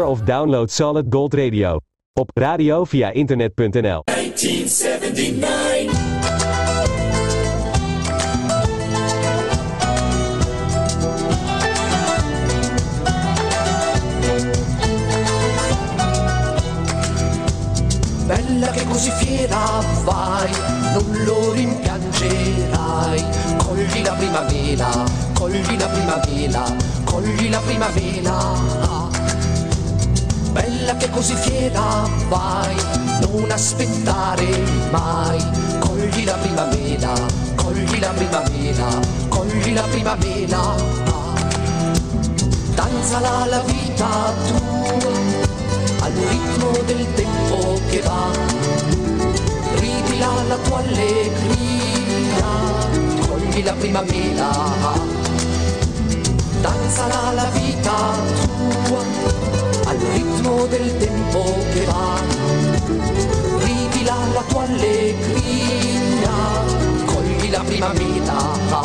Of 0.00 0.22
download 0.22 0.70
Solid 0.70 1.10
Gold 1.10 1.34
Radio. 1.34 1.78
Op 2.18 2.30
radio 2.32 2.82
via 2.84 3.12
internet.nl. 3.12 4.04
1979. 4.06 5.90
Bella 18.24 18.70
che 18.70 18.84
così 18.86 19.10
fiera 19.10 19.82
vai, 20.04 20.50
non 20.94 21.24
lo 21.24 21.52
rimpiangerai. 21.52 23.24
Cogli 23.58 24.02
la 24.02 24.12
primavera, 24.14 24.88
cogli 25.34 25.78
la 25.78 25.86
primavera, 25.86 26.64
cogli 27.04 27.50
la 27.50 27.58
primavera. 27.58 29.11
Bella 30.52 30.94
che 30.96 31.08
così 31.08 31.34
fiera 31.34 32.06
vai, 32.28 32.76
non 33.20 33.50
aspettare 33.50 34.46
mai. 34.90 35.42
Cogli 35.78 36.24
la 36.24 36.34
primavera, 36.34 37.12
cogli 37.54 37.98
la 37.98 38.10
primavera, 38.10 38.88
cogli 39.28 39.72
la 39.72 39.82
primavera. 39.82 40.74
Danzala 42.74 43.46
la 43.46 43.60
vita 43.60 44.34
tua 44.46 45.10
al 46.00 46.12
ritmo 46.12 46.70
del 46.84 47.06
tempo 47.14 47.80
che 47.88 48.00
va. 48.00 48.30
Ridila 49.76 50.42
la 50.48 50.56
tua 50.56 50.78
allegria, 50.78 52.46
cogli 53.26 53.64
la 53.64 53.72
primavera. 53.72 54.50
Danzala 56.60 57.32
la 57.32 57.44
vita 57.54 57.96
tua 58.84 59.61
al 59.92 59.98
ritmo 60.14 60.66
del 60.66 60.96
tempo 60.96 61.54
che 61.72 61.84
va. 61.84 62.18
Ridila 63.58 64.16
la 64.32 64.42
tua 64.48 64.62
allegria, 64.62 66.30
cogli 67.04 67.50
la. 67.50 68.80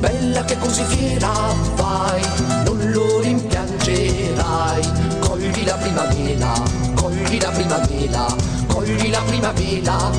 Bella 0.00 0.44
che 0.44 0.58
così 0.58 0.82
fiera 0.84 1.71
primavera, 5.92 6.52
cogli 6.94 7.40
la 7.40 7.50
primavera, 7.50 8.26
cogli 8.66 9.10
la 9.10 9.20
primavera. 9.26 10.10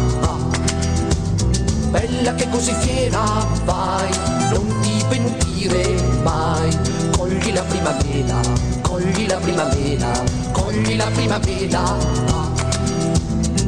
Bella 1.90 2.36
che 2.36 2.48
così 2.50 2.74
fiera 2.74 3.24
vai, 3.66 4.10
non 4.52 4.80
ti 4.82 5.04
pentire 5.10 5.96
mai. 6.22 6.78
Cogli 7.18 7.54
la 7.54 7.62
primavera, 7.62 8.40
cogli 8.82 9.28
la 9.28 9.38
primavera, 9.38 10.12
cogli 10.52 10.96
la 10.96 11.10
primavera. 11.12 11.98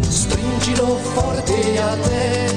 Stringilo 0.08 1.00
forte 1.14 1.80
a 1.80 1.96
te 2.04 2.54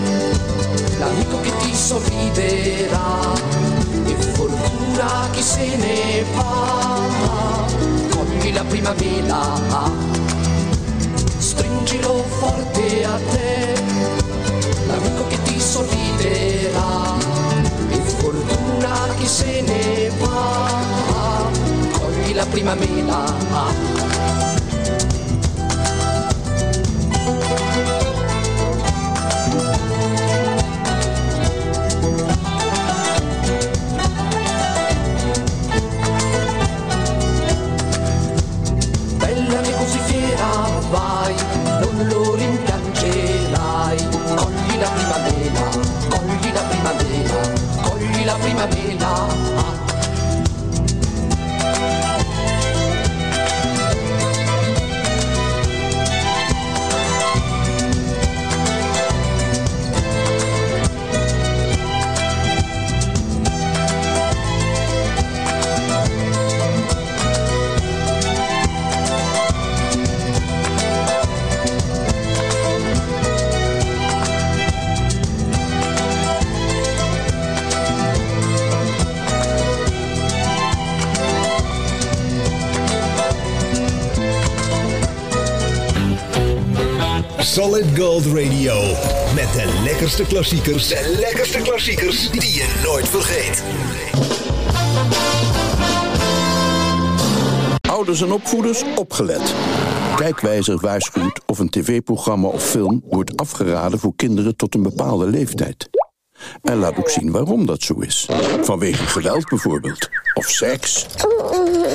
l'amico 0.99 1.41
che 1.41 1.53
ti 1.59 1.75
sorriderà 1.75 3.33
e 4.05 4.15
fortuna 4.35 5.29
chi 5.33 5.43
se 5.43 5.77
ne 5.77 6.25
va 6.35 8.08
cogli 8.39 8.53
la 8.53 8.65
primavera 8.65 9.41
stringilo 11.39 12.23
forte 12.39 13.05
a 13.05 13.19
te 13.31 13.75
l'amico 14.87 15.27
che 15.29 15.43
ti 15.43 15.61
sorriderà. 15.61 17.17
E 17.91 17.97
fortuna 17.97 19.09
chi 19.17 19.27
se 19.27 19.63
ne 19.63 20.11
va 20.21 21.51
cogli 21.93 22.35
la 22.35 22.47
primavera 22.47 24.08
Medina. 48.59 49.78
Solid 87.59 87.99
Gold 87.99 88.27
Radio. 88.27 88.81
Met 89.35 89.53
de 89.53 89.81
lekkerste 89.85 90.25
klassiekers. 90.25 90.89
De 90.89 91.17
lekkerste 91.21 91.59
klassiekers 91.59 92.31
die 92.31 92.55
je 92.55 92.81
nooit 92.85 93.09
vergeet. 93.09 93.63
Ouders 97.91 98.23
en 98.23 98.33
opvoeders, 98.33 98.83
opgelet. 98.97 99.55
Kijkwijzer 100.17 100.79
waarschuwt 100.81 101.41
of 101.47 101.59
een 101.59 101.69
tv-programma 101.69 102.49
of 102.49 102.65
film 102.65 103.03
wordt 103.09 103.37
afgeraden 103.37 103.99
voor 103.99 104.13
kinderen 104.17 104.57
tot 104.57 104.75
een 104.75 104.83
bepaalde 104.83 105.27
leeftijd. 105.27 105.98
En 106.63 106.77
laat 106.77 106.99
ook 106.99 107.09
zien 107.11 107.31
waarom 107.31 107.67
dat 107.67 107.83
zo 107.83 107.95
is. 107.95 108.29
Vanwege 108.61 109.07
geweld 109.07 109.49
bijvoorbeeld. 109.49 110.09
Of 110.35 110.47
seks. 110.47 111.07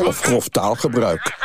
Of 0.05 0.19
grof 0.21 0.47
taalgebruik. 0.47 1.35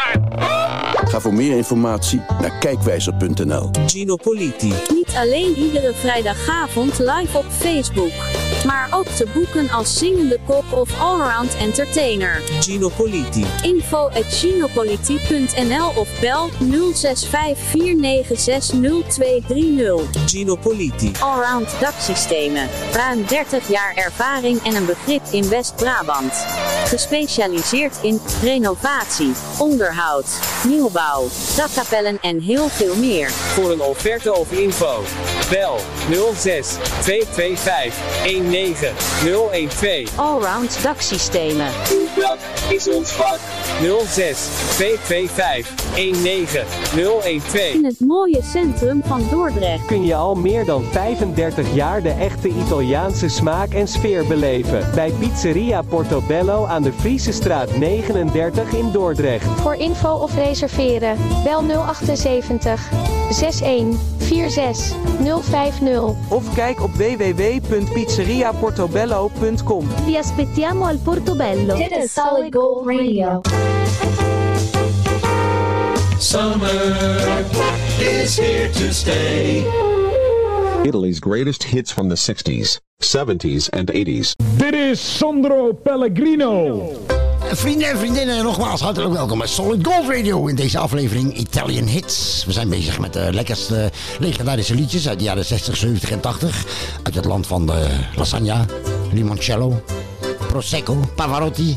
Ga 1.08 1.20
voor 1.20 1.34
meer 1.34 1.56
informatie 1.56 2.20
naar 2.40 2.58
kijkwijzer.nl. 2.58 3.70
Gino 3.86 4.16
Politi. 4.16 4.72
Niet 4.88 5.12
alleen 5.16 5.56
iedere 5.56 5.92
vrijdagavond 5.94 6.98
live 6.98 7.38
op 7.38 7.44
Facebook, 7.50 8.12
maar 8.66 8.88
ook 8.90 9.06
te 9.06 9.26
boeken 9.34 9.70
als 9.70 9.98
zingende 9.98 10.38
kok 10.46 10.64
of 10.70 11.00
allround 11.00 11.56
entertainer. 11.56 12.42
Gino 12.60 12.88
Politi. 12.96 13.46
Info 13.62 14.08
at 14.08 14.24
ginopoliti.nl 14.24 15.92
of 15.94 16.08
bel 16.20 16.50
0654960230. 16.50 16.54
Gino 20.26 20.56
Politi. 20.56 21.12
Allround 21.20 21.68
daksystemen. 21.80 22.68
Ruim 22.92 23.26
30 23.26 23.68
jaar 23.68 23.94
ervaring 23.94 24.62
en 24.62 24.74
een 24.74 24.86
begrip 24.86 25.22
in 25.30 25.48
West-Brabant. 25.48 26.32
Gespecialiseerd 26.84 27.98
in 28.02 28.20
renovatie, 28.42 29.32
onderhoud, 29.58 30.26
nieuwbouw, 30.64 31.28
dakkapellen 31.56 32.18
en 32.20 32.40
heel 32.40 32.68
veel 32.68 32.96
meer. 32.96 33.30
Voor 33.30 33.70
een 33.70 33.80
offerte 33.80 34.34
of 34.34 34.52
info. 34.52 35.02
Bel 35.50 35.78
06 36.34 36.76
225 37.00 38.37
19012. 38.42 40.18
Allround 40.18 40.82
daksystemen. 40.82 41.66
Dat 42.16 42.38
is 42.70 42.88
ons 42.88 43.10
vak. 43.10 43.38
06 44.06 44.48
225 44.76 45.74
19012. 45.94 47.74
In 47.74 47.84
het 47.84 48.00
mooie 48.00 48.42
centrum 48.42 49.02
van 49.04 49.28
Dordrecht. 49.30 49.86
Kun 49.86 50.04
je 50.04 50.14
al 50.14 50.34
meer 50.34 50.64
dan 50.64 50.84
35 50.92 51.74
jaar 51.74 52.02
de 52.02 52.10
echte 52.10 52.48
Italiaanse 52.48 53.28
smaak 53.28 53.72
en 53.72 53.88
sfeer 53.88 54.26
beleven. 54.26 54.90
Bij 54.94 55.10
Pizzeria 55.18 55.82
Portobello 55.82 56.64
aan 56.64 56.82
de 56.82 56.92
Friese 56.92 57.32
straat 57.32 57.76
39 57.76 58.72
in 58.72 58.90
Dordrecht. 58.92 59.46
Voor 59.60 59.74
info 59.74 60.14
of 60.14 60.34
reserveren, 60.34 61.16
bel 61.44 61.62
078 61.62 63.17
6146050 63.30 63.34
of 66.28 66.54
kijk 66.54 66.82
op 66.82 66.90
www.pizzeriaportobello.com. 66.90 69.88
Vi 70.04 70.18
aspettiamo 70.18 70.86
al 70.86 70.98
Portobello. 70.98 71.76
Dit 71.76 71.90
is 71.90 72.12
Solid 72.12 72.54
Gold 72.54 72.86
Radio. 72.86 73.40
Summer 76.18 76.96
is 77.98 78.38
here 78.38 78.70
to 78.70 78.92
stay. 78.92 79.64
Italy's 80.82 81.18
greatest 81.18 81.64
hits 81.64 81.92
from 81.92 82.08
the 82.08 82.16
60s, 82.16 82.78
70s 83.02 83.68
and 83.70 83.90
80s. 83.90 84.32
Dit 84.56 84.74
is 84.74 85.16
Sandro 85.18 85.72
Pellegrino. 85.72 86.86
Vrienden 87.50 87.88
en 87.88 87.98
vriendinnen, 87.98 88.44
nogmaals 88.44 88.80
hartelijk 88.80 89.12
welkom 89.12 89.38
bij 89.38 89.46
Solid 89.46 89.86
Gold 89.86 90.08
Radio 90.08 90.46
in 90.46 90.54
deze 90.54 90.78
aflevering 90.78 91.36
Italian 91.36 91.86
Hits. 91.86 92.44
We 92.46 92.52
zijn 92.52 92.68
bezig 92.68 92.98
met 92.98 93.12
de 93.12 93.28
lekkerste 93.32 93.90
legendarische 94.18 94.74
liedjes 94.74 95.08
uit 95.08 95.18
de 95.18 95.24
jaren 95.24 95.44
60, 95.44 95.76
70 95.76 96.10
en 96.10 96.20
80. 96.20 96.64
Uit 97.02 97.14
het 97.14 97.24
land 97.24 97.46
van 97.46 97.66
de 97.66 97.86
lasagna, 98.16 98.64
limoncello, 99.12 99.82
prosecco, 100.48 101.00
pavarotti, 101.14 101.76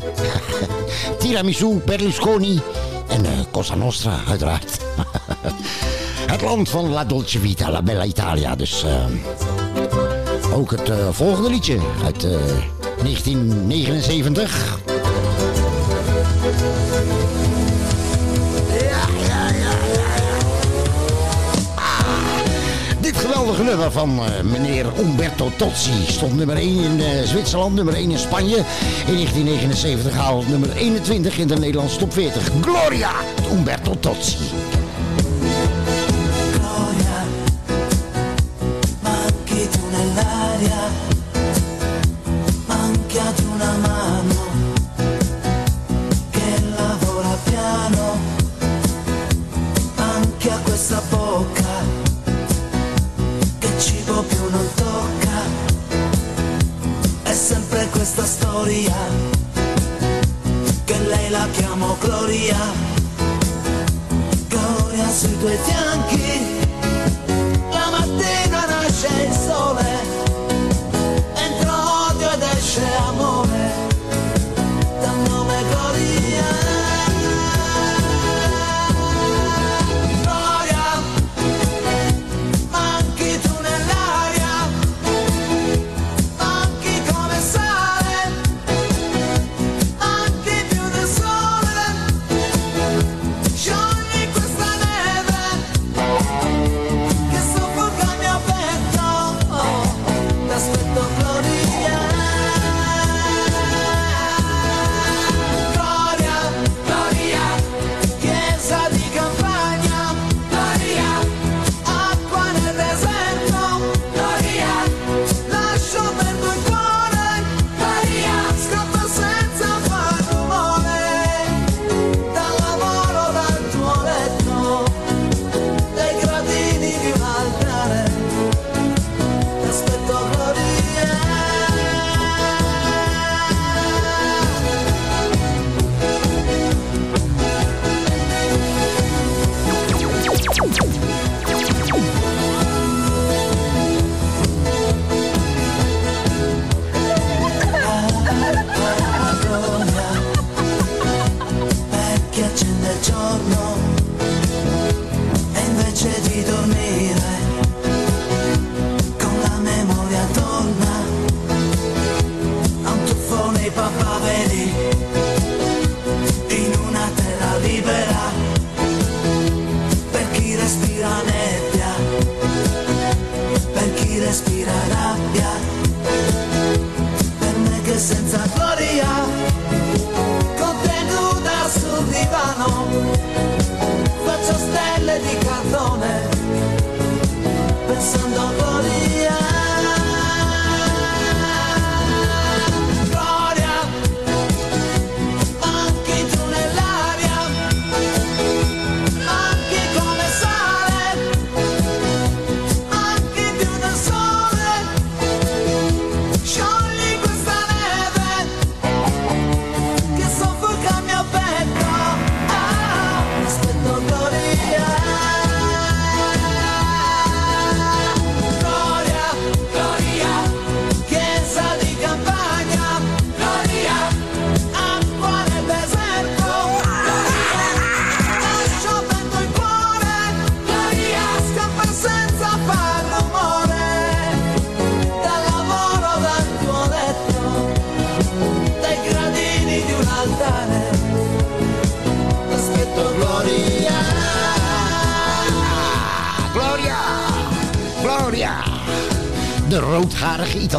tiramisu, 1.18 1.80
Berlusconi 1.84 2.60
en 3.08 3.24
eh, 3.24 3.30
Cosa 3.50 3.74
Nostra 3.74 4.18
uiteraard. 4.28 4.78
het 6.32 6.40
land 6.40 6.68
van 6.68 6.88
La 6.88 7.04
Dolce 7.04 7.38
Vita, 7.38 7.70
La 7.70 7.82
Bella 7.82 8.04
Italia. 8.04 8.56
Dus 8.56 8.84
eh, 8.84 9.04
ook 10.54 10.70
het 10.70 10.92
volgende 11.10 11.50
liedje 11.50 11.78
uit 12.04 12.20
1979. 13.02 14.91
Dit 23.00 23.16
geweldige 23.16 23.62
nummer 23.62 23.92
van 23.92 24.18
eh, 24.18 24.42
meneer 24.42 24.86
Umberto 24.98 25.50
Tozzi. 25.56 25.92
Stond 26.06 26.36
nummer 26.36 26.56
1 26.56 26.68
in 26.68 26.98
uh, 26.98 27.06
Zwitserland, 27.24 27.74
nummer 27.74 27.94
1 27.94 28.10
in 28.10 28.18
Spanje. 28.18 28.56
In 29.06 29.14
1979 29.14 30.12
haalde 30.14 30.48
nummer 30.48 30.76
21 30.76 31.38
in 31.38 31.46
de 31.46 31.56
Nederlandse 31.56 31.98
top 31.98 32.12
40. 32.12 32.50
Gloria, 32.60 33.10
Umberto 33.50 33.96
Tozzi. 34.00 34.36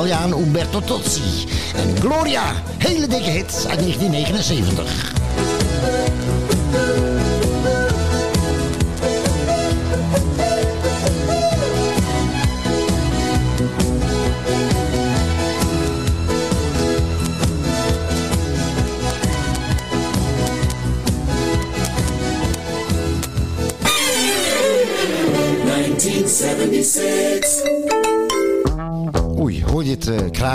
Italiaan 0.04 0.34
Umberto 0.34 0.82
Tozzi. 0.82 1.48
En 1.76 1.96
Gloria, 2.00 2.44
hele 2.78 3.08
dikke 3.08 3.30
hit 3.30 3.66
uit 3.70 3.80
1979. 3.80 5.13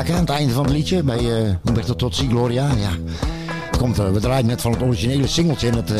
Aan 0.07 0.21
het 0.21 0.31
einde 0.31 0.53
van 0.53 0.65
het 0.65 0.73
liedje 0.73 1.03
bij 1.03 1.21
uh, 1.21 1.49
Umberto 1.65 1.95
Tozzi, 1.95 2.29
Gloria. 2.29 2.67
Ja. 2.67 2.91
Komt, 3.79 3.99
uh, 3.99 4.11
we 4.11 4.21
draaien 4.21 4.47
net 4.47 4.61
van 4.61 4.73
het 4.73 4.83
originele 4.83 5.27
singeltje 5.27 5.69
en 5.69 5.75
het 5.75 5.91
uh, 5.91 5.99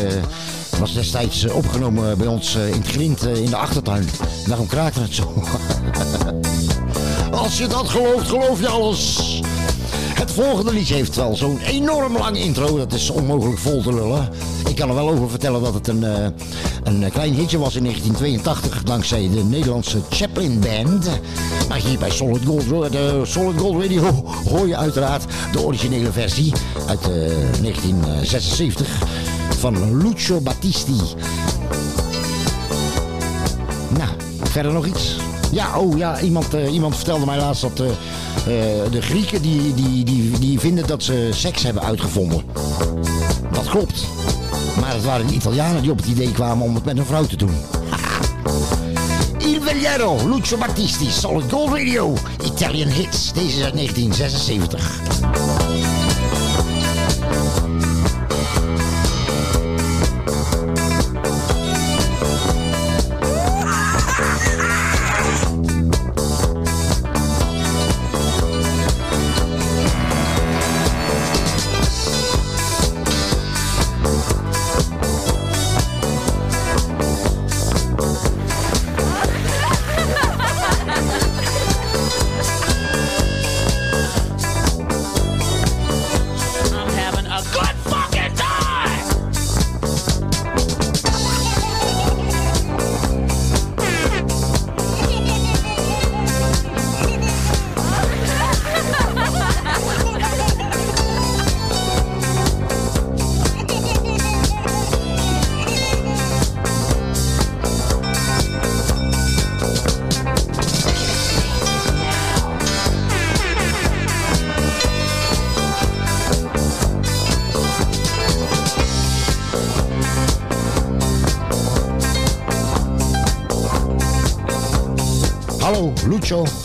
was 0.79 0.93
destijds 0.93 1.47
opgenomen 1.47 2.17
bij 2.17 2.27
ons 2.27 2.55
in 2.55 2.81
het 2.81 2.87
grind 2.87 3.25
in 3.25 3.49
de 3.49 3.55
achtertuin. 3.55 4.07
Daarom 4.47 4.67
kraakte 4.67 4.99
het 4.99 5.13
zo. 5.13 5.33
Als 7.43 7.57
je 7.57 7.67
dat 7.67 7.89
gelooft, 7.89 8.27
geloof 8.27 8.59
je 8.59 8.67
alles. 8.67 9.41
Het 10.13 10.31
volgende 10.31 10.73
liedje 10.73 10.95
heeft 10.95 11.15
wel 11.15 11.35
zo'n 11.35 11.59
enorm 11.59 12.17
lang 12.17 12.37
intro. 12.37 12.77
Dat 12.77 12.93
is 12.93 13.09
onmogelijk 13.09 13.59
vol 13.59 13.81
te 13.81 13.93
lullen. 13.93 14.29
Ik 14.69 14.75
kan 14.75 14.89
er 14.89 14.95
wel 14.95 15.09
over 15.09 15.29
vertellen 15.29 15.61
dat 15.61 15.73
het 15.73 15.87
een, 15.87 16.03
een 16.89 17.11
klein 17.11 17.33
hitje 17.33 17.57
was 17.57 17.75
in 17.75 17.83
1982. 17.83 18.83
Dankzij 18.83 19.29
de 19.33 19.43
Nederlandse 19.43 20.01
Chaplin 20.09 20.59
Band. 20.59 21.09
Maar 21.67 21.77
hier 21.77 21.99
bij 21.99 22.09
Solid 22.09 22.45
Gold, 22.45 22.91
de 22.91 23.21
Solid 23.23 23.59
Gold 23.59 23.81
Radio 23.81 24.03
hoor 24.49 24.67
je 24.67 24.77
uiteraard 24.77 25.23
de 25.51 25.61
originele 25.61 26.11
versie 26.11 26.53
uit 26.87 26.99
uh, 26.99 27.15
1976 27.61 28.87
van 29.57 29.97
Lucio 29.97 30.41
Battisti. 30.41 30.97
Nou, 33.97 34.09
verder 34.43 34.73
nog 34.73 34.85
iets? 34.85 35.15
Ja, 35.51 35.79
oh 35.79 35.97
ja, 35.97 36.21
iemand, 36.21 36.55
uh, 36.55 36.73
iemand 36.73 36.95
vertelde 36.95 37.25
mij 37.25 37.37
laatst 37.37 37.61
dat 37.61 37.77
de 38.91 39.01
Grieken 39.01 39.41
die, 39.41 39.73
die, 39.73 40.05
die, 40.05 40.39
die 40.39 40.59
vinden 40.59 40.87
dat 40.87 41.03
ze 41.03 41.29
seks 41.31 41.63
hebben 41.63 41.83
uitgevonden. 41.83 42.43
Dat 43.51 43.69
klopt. 43.69 44.05
Maar 44.79 44.93
het 44.93 45.03
waren 45.03 45.33
Italianen 45.33 45.81
die 45.81 45.91
op 45.91 45.97
het 45.97 46.07
idee 46.07 46.31
kwamen 46.31 46.65
om 46.65 46.75
het 46.75 46.85
met 46.85 46.97
een 46.97 47.05
vrouw 47.05 47.25
te 47.25 47.35
doen. 47.35 47.55
Il 49.49 49.61
Lucio 50.35 50.57
Battisti, 50.57 51.09
Solid 51.09 51.51
Gold 51.51 51.73
Radio, 51.73 52.13
Italian 52.45 52.89
Hits. 52.89 53.33
Deze 53.33 53.57
is 53.57 53.63
uit 53.63 53.73
1976. 53.73 55.48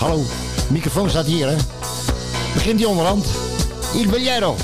Hallo. 0.04 0.22
Microfoon 0.68 1.10
staat 1.10 1.26
hier, 1.26 1.48
hè. 1.48 1.56
Begint 2.54 2.78
die 2.78 2.88
onderhand. 2.88 3.26
Il 3.94 4.08
Veliero. 4.08 4.56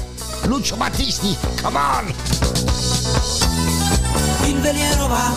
Lucio 0.46 0.76
Battisti. 0.76 1.36
Come 1.62 1.78
on. 1.78 2.14
Il 4.46 4.60
veliero 4.60 5.06
va 5.06 5.34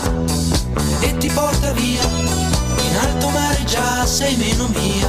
e 1.00 1.16
ti 1.16 1.28
porta 1.28 1.72
via. 1.72 2.02
In 2.02 2.96
alto 3.00 3.28
mare 3.28 3.64
già 3.64 4.04
sei 4.04 4.36
meno 4.36 4.68
mia. 4.68 5.08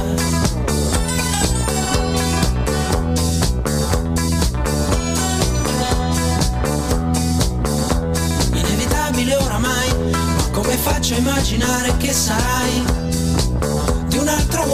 Inevitabile 8.52 9.36
oramai, 9.36 9.88
ma 10.10 10.50
come 10.52 10.76
faccio 10.76 11.14
a 11.14 11.18
immaginare 11.18 11.96
che 11.98 12.12
sarai? 12.14 13.05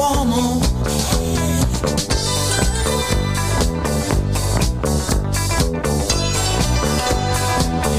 Uomo. 0.03 0.61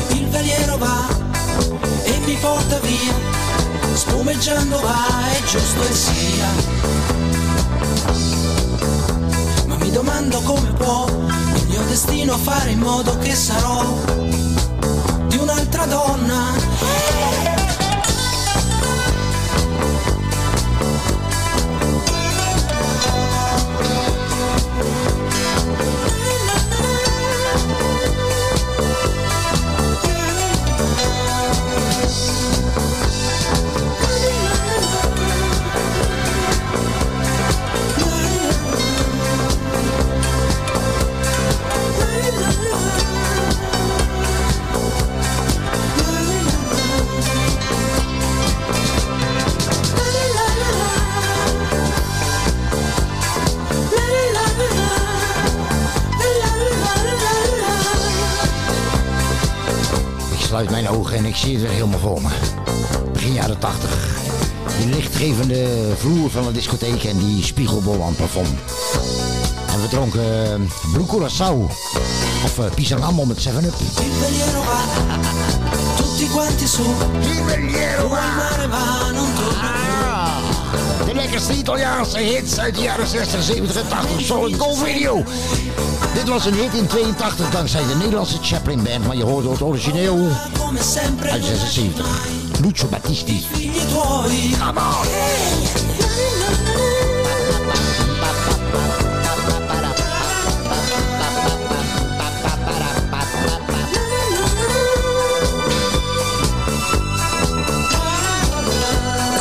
Il 0.09 0.27
veliero 0.27 0.77
va 0.77 1.07
e 2.03 2.19
mi 2.25 2.35
porta 2.35 2.79
via, 2.79 3.13
spumeggiando 3.93 4.79
va, 4.81 5.05
è 5.31 5.43
giusto 5.43 5.81
e 5.87 5.93
sia. 5.93 6.49
Ma 9.67 9.75
mi 9.77 9.91
domando 9.91 10.41
come 10.41 10.73
può 10.73 11.05
il 11.55 11.67
mio 11.67 11.83
destino 11.87 12.37
fare 12.37 12.71
in 12.71 12.79
modo 12.79 13.17
che 13.19 13.33
sarò 13.33 13.95
di 15.27 15.37
un'altra 15.37 15.85
donna. 15.85 17.02
Ik 61.33 61.39
zie 61.39 61.53
het 61.53 61.61
weer 61.61 61.71
helemaal 61.71 61.99
voor 61.99 62.21
me. 62.21 62.29
Begin 63.13 63.33
jaren 63.33 63.59
80. 63.59 64.17
Die 64.77 64.87
lichtgevende 64.87 65.67
vloer 65.97 66.29
van 66.29 66.43
de 66.43 66.51
discotheek 66.51 67.03
en 67.03 67.17
die 67.17 67.43
spiegelbol 67.43 68.01
aan 68.01 68.07
het 68.07 68.15
plafond. 68.15 68.47
En 69.67 69.81
we 69.81 69.87
dronken 69.89 70.61
uh, 70.61 70.91
Blue 70.91 71.05
Curaçao. 71.05 71.71
Of 72.43 72.57
uh, 72.57 73.25
met 73.25 73.47
7-Up. 73.47 73.73
Il 73.79 74.11
veliero 74.21 74.61
va, 74.61 74.79
tutti 75.95 76.27
quanti 76.27 76.67
su. 76.67 76.83
De 81.05 81.13
lekkerste 81.13 81.53
Italiaanse 81.53 82.17
hits 82.17 82.59
uit 82.59 82.75
de 82.75 82.81
jaren 82.81 83.07
60, 83.07 83.43
70 83.43 83.75
en 83.75 83.87
80. 83.87 84.21
Solid 84.21 84.59
Gold 84.59 84.77
Video. 84.77 85.23
Dit 86.13 86.27
was 86.27 86.45
een 86.45 86.53
hit 86.53 86.73
in 86.73 86.87
82 86.87 87.49
dankzij 87.49 87.87
de 87.87 87.95
Nederlandse 87.95 88.37
Chaplin 88.41 88.83
Band, 88.83 89.07
maar 89.07 89.15
je 89.15 89.23
hoorde 89.23 89.49
het 89.49 89.61
origineel 89.61 90.27
uit 90.77 91.43
76. 91.45 92.05
Lucio 92.61 92.87
Battisti. 92.87 93.45
Come 94.59 94.79
on! 94.79 95.05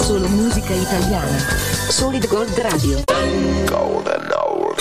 Solo 0.03 0.29
musica 0.29 0.75
italiana. 0.75 1.39
Solid 1.89 2.27
Gold 2.29 2.59
Radio. 2.59 3.03
Golden 3.67 4.31
Hour. 4.31 4.75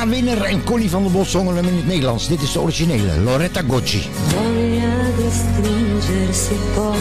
Dana 0.00 0.12
Winner 0.12 0.42
en 0.44 0.64
Connie 0.64 0.90
van 0.90 1.02
der 1.02 1.12
Bos 1.12 1.34
in 1.34 1.46
het 1.46 1.86
Nederlands. 1.86 2.28
Dit 2.28 2.42
is 2.42 2.52
de 2.52 2.60
originele, 2.60 3.20
Loretta 3.20 3.62
Gocci. 3.66 4.08
Voglia 4.28 5.10
di 5.16 5.28
stringersi 5.30 6.54
poi 6.74 6.96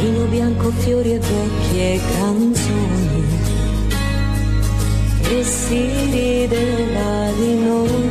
vino 0.00 0.24
bianco, 0.24 0.72
fiori 0.78 1.12
e 1.12 1.18
vecchie 1.18 2.00
canzoni. 2.18 3.24
E 5.20 5.44
si 5.44 5.90
rideva 6.10 7.30
di 7.38 7.54
noi, 7.54 8.10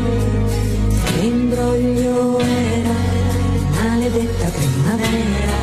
l'imbroglio 1.19 2.39
era 2.39 2.95
maledetta 3.81 4.47
primavera 4.47 5.57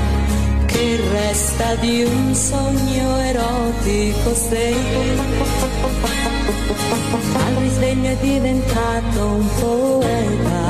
che 0.66 1.00
resta 1.12 1.74
di 1.76 2.02
un 2.02 2.34
sogno 2.34 3.16
erotico 3.18 4.34
se 4.34 4.74
al 6.68 7.54
risveglio 7.56 8.08
è 8.08 8.16
diventato 8.20 9.24
un 9.26 9.48
poeta. 9.60 10.66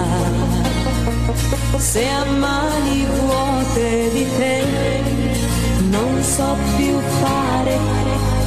Se 1.79 2.09
a 2.09 2.25
mani 2.25 3.07
vuote 3.07 4.11
di 4.13 4.27
te 4.37 4.63
non 5.91 6.23
so 6.23 6.57
più 6.77 6.99
fare 7.21 7.79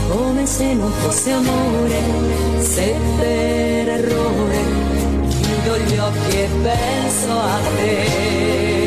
come 0.09 0.45
se 0.45 0.73
non 0.73 0.91
fosse 0.91 1.31
amore 1.31 2.01
se 2.59 2.95
per 3.17 3.87
errore 3.87 4.59
chiudo 5.29 5.77
gli 5.77 5.97
occhi 5.97 6.37
e 6.37 6.49
penso 6.61 7.31
a 7.31 7.59
te 7.75 8.80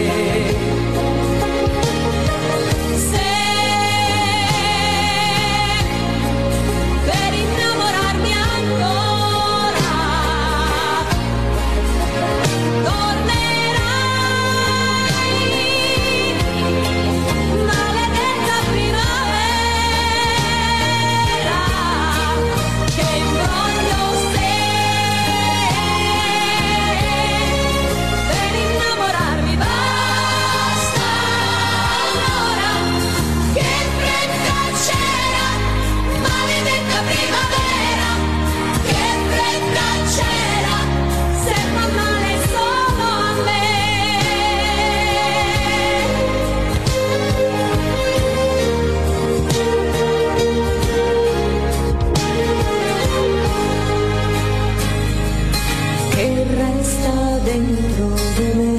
dentro 57.58 58.14
di 58.36 58.48
me. 58.54 58.72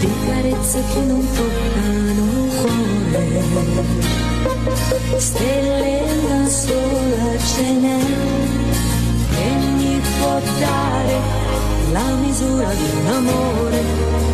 Di 0.00 0.10
carezze 0.26 0.82
che 0.92 1.00
non 1.00 1.26
toccano 1.34 2.24
il 2.44 2.50
cuore. 2.60 3.24
Stelle 5.18 6.02
una 6.24 6.48
sola 6.48 7.38
ce 7.52 7.70
n'è 7.82 8.00
che 9.34 9.48
mi 9.76 10.00
può 10.18 10.40
dare 10.58 11.16
la 11.92 12.08
misura 12.22 12.72
di 12.72 12.88
un 12.98 13.06
amore. 13.06 13.80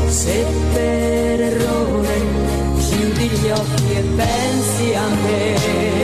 Se 0.08 0.44
per 0.72 1.40
errore 1.40 2.20
chiudi 2.78 3.28
gli 3.28 3.50
occhi 3.50 3.92
e 3.94 4.02
pensi 4.14 4.94
a 4.94 5.08
me 5.08 6.02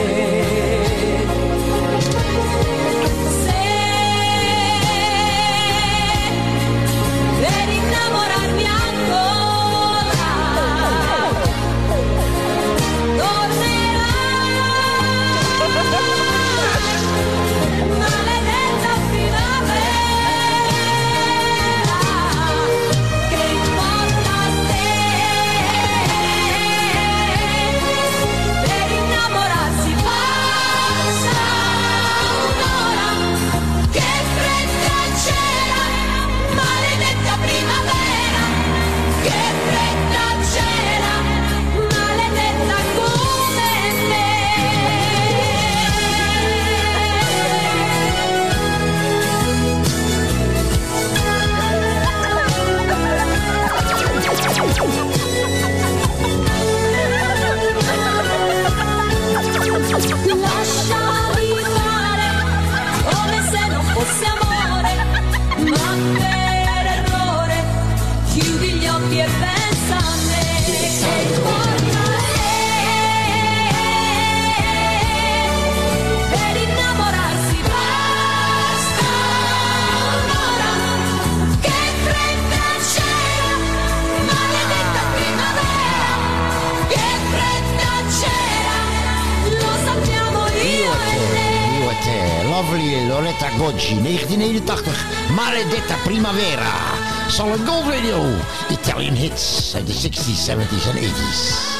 60s, 100.35 100.45
70s 100.45 100.87
en 100.87 100.97
80s. 100.97 101.77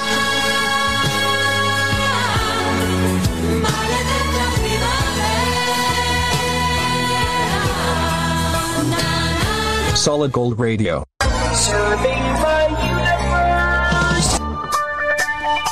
Solid 9.94 10.34
Gold 10.34 10.60
Radio. 10.60 11.02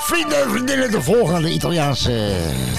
Vrienden 0.05 0.43
en 0.43 0.49
vriendinnen, 0.49 0.91
de 0.91 1.01
volgende 1.01 1.49
Italiaanse 1.49 2.35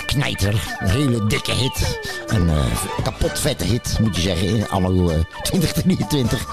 knijter. 0.07 0.77
Een 0.79 0.89
hele 0.89 1.27
dikke 1.27 1.53
hit. 1.53 1.99
Een 2.27 2.49
eh, 2.49 2.57
kapot 3.03 3.41
vette 3.41 3.65
hit, 3.65 3.99
moet 4.01 4.17
je 4.17 4.23
zeggen, 4.23 4.49
in 4.49 4.69
anno 4.69 5.09
eh, 5.09 5.19
2023. 5.43 6.47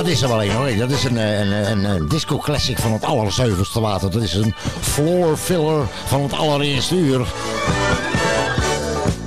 Dat 0.00 0.08
is 0.08 0.22
er 0.22 0.28
wel 0.28 0.42
een 0.42 0.50
hoor. 0.50 0.76
Dat 0.76 0.90
is 0.90 1.04
een, 1.04 1.18
eh, 1.18 1.38
een, 1.40 1.70
een, 1.70 1.84
een 1.84 2.08
disco 2.08 2.38
classic 2.38 2.78
van 2.78 2.92
het 2.92 3.04
allerzuiverste 3.04 3.80
water. 3.80 4.10
Dat 4.10 4.22
is 4.22 4.34
een 4.34 4.54
floor 4.80 5.36
filler 5.36 5.86
van 6.06 6.22
het 6.22 6.32
allereerste 6.32 6.96
uur. 6.96 7.26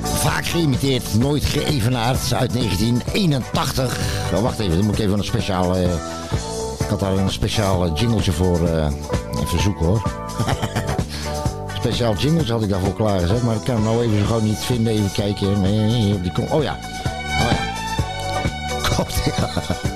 Vaak 0.03 0.45
geïmiteerd, 0.45 1.13
nooit 1.13 1.45
geëvenaard. 1.45 2.34
Uit 2.34 2.53
1981. 2.53 3.97
Oh, 4.34 4.41
wacht 4.41 4.59
even, 4.59 4.78
dan 4.78 4.86
moet 4.86 4.99
ik 4.99 5.05
even 5.05 5.17
een 5.17 5.24
speciaal... 5.24 5.76
eh, 5.76 5.84
ik 6.80 6.86
had 6.89 6.99
daar 6.99 7.17
een 7.17 7.32
speciaal 7.32 7.86
eh, 7.86 7.91
jingletje 7.95 8.32
voor. 8.32 8.67
eh, 8.67 8.91
even 9.41 9.61
zoeken 9.61 9.86
hoor. 9.86 10.01
speciaal 11.82 12.13
jingletje 12.15 12.53
had 12.53 12.63
ik 12.63 12.69
daarvoor 12.69 12.93
klaargezet. 12.93 13.43
Maar 13.43 13.55
ik 13.55 13.63
kan 13.63 13.76
hem 13.76 13.84
nou 13.84 14.03
even 14.03 14.26
gewoon 14.26 14.43
niet 14.43 14.59
vinden. 14.59 14.93
Even 14.93 15.11
kijken. 15.11 15.47
Oh 16.51 16.63
ja. 16.63 16.78
Oh 17.41 17.51
ja. 17.51 17.74
Komt, 18.95 19.13
ja. 19.38 19.91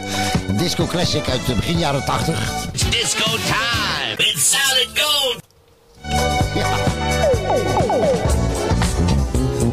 Disco 0.68 0.86
classic 0.86 1.30
uit 1.30 1.46
de 1.46 1.54
begin 1.54 1.78
jaren 1.78 2.06
80. 2.06 2.68
Disco 2.90 3.24
time 3.24 4.16
with 4.18 4.38
solid 4.38 4.90
gold. 4.94 5.42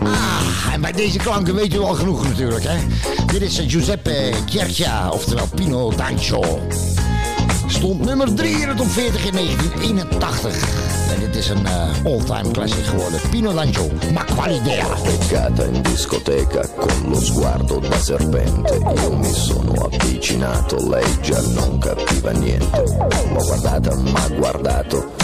Ah, 0.02 0.72
en 0.72 0.80
bij 0.80 0.92
deze 0.92 1.18
klanken 1.18 1.54
weet 1.54 1.74
u 1.74 1.78
al 1.78 1.94
genoeg 1.94 2.28
natuurlijk, 2.28 2.64
hè? 2.64 2.76
Dit 3.26 3.42
is 3.42 3.58
eh, 3.58 3.68
Giuseppe 3.68 4.32
Chierchia, 4.46 5.10
oftewel 5.10 5.46
Pino 5.54 5.94
Dancio. 5.96 6.60
Stond 7.84 8.04
nummer 8.04 8.34
3 8.34 8.50
in 8.50 8.68
de 8.68 8.74
top 8.74 8.86
40 8.86 9.24
in 9.24 9.34
1981. 9.34 11.12
En 11.14 11.20
dit 11.20 11.36
is 11.36 11.48
een 11.48 11.66
eh, 11.66 12.04
all-time 12.04 12.50
classic 12.50 12.84
geworden. 12.84 13.20
Pino 13.30 13.52
D'Angio, 13.52 13.90
ma 14.12 14.24
quale 14.24 14.54
idea? 14.54 14.86
Beccata 15.02 15.64
in 15.64 15.82
discoteca 15.82 16.68
con 16.68 17.08
lo 17.08 17.20
sguardo 17.20 17.78
da 17.78 17.98
serpente 17.98 18.80
Io 19.02 19.16
mi 19.16 19.32
sono 19.32 19.72
avvicinato, 19.72 20.88
lei 20.88 21.20
già 21.20 21.40
non 21.40 21.78
capiva 21.78 22.30
niente 22.30 22.82
L'ho 23.32 23.44
guardata, 23.44 23.94
m'ha 23.94 24.28
guardato 24.28 25.23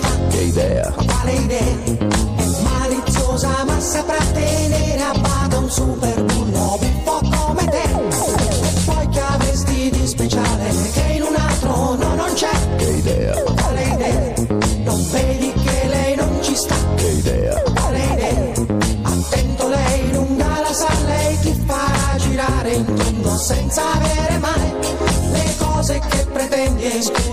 Vedi 0.00 0.26
che 0.30 0.42
idea, 0.44 0.90
Quale 0.90 1.32
idea? 1.32 1.60
È 2.36 2.44
maliziosa 2.62 3.62
ma 3.66 3.78
saprà 3.78 4.16
tenere 4.32 5.02
a 5.02 5.12
bada 5.18 5.58
un 5.58 5.70
super 5.70 6.22
bullo 6.24 6.78
un 6.80 7.02
po' 7.04 7.20
come 7.20 7.64
te. 7.66 7.82
E 7.82 8.80
poi 8.86 9.08
che 9.08 9.20
avresti 9.20 9.90
di 9.90 10.06
speciale 10.06 10.70
che 10.94 11.12
in 11.12 11.22
un 11.22 11.34
altro 11.34 11.94
no 11.96 12.14
non 12.14 12.32
c'è? 12.32 12.48
che 12.76 12.84
idea, 12.84 13.34
Quale 13.42 13.82
idea? 13.82 14.34
Non 14.84 15.10
vedi 15.10 15.52
che 15.62 15.86
lei 15.88 16.14
non 16.16 16.38
ci 16.40 16.56
sta? 16.56 16.74
che 16.96 17.08
idea, 17.08 17.60
Quale 17.74 17.98
idea? 17.98 18.52
Attento 19.02 19.68
lei 19.68 20.10
lunga 20.12 20.60
la 20.60 20.72
sa, 20.72 20.88
lei 21.06 21.38
ti 21.40 21.62
farà 21.66 22.16
girare 22.16 22.70
in 22.72 22.84
tondo 22.94 23.36
senza 23.36 23.82
avere 23.92 24.38
mai 24.38 24.72
le 25.32 25.54
cose 25.58 26.00
che 26.08 26.26
pretendi. 26.32 26.82
E 26.84 27.02
scusa, 27.02 27.31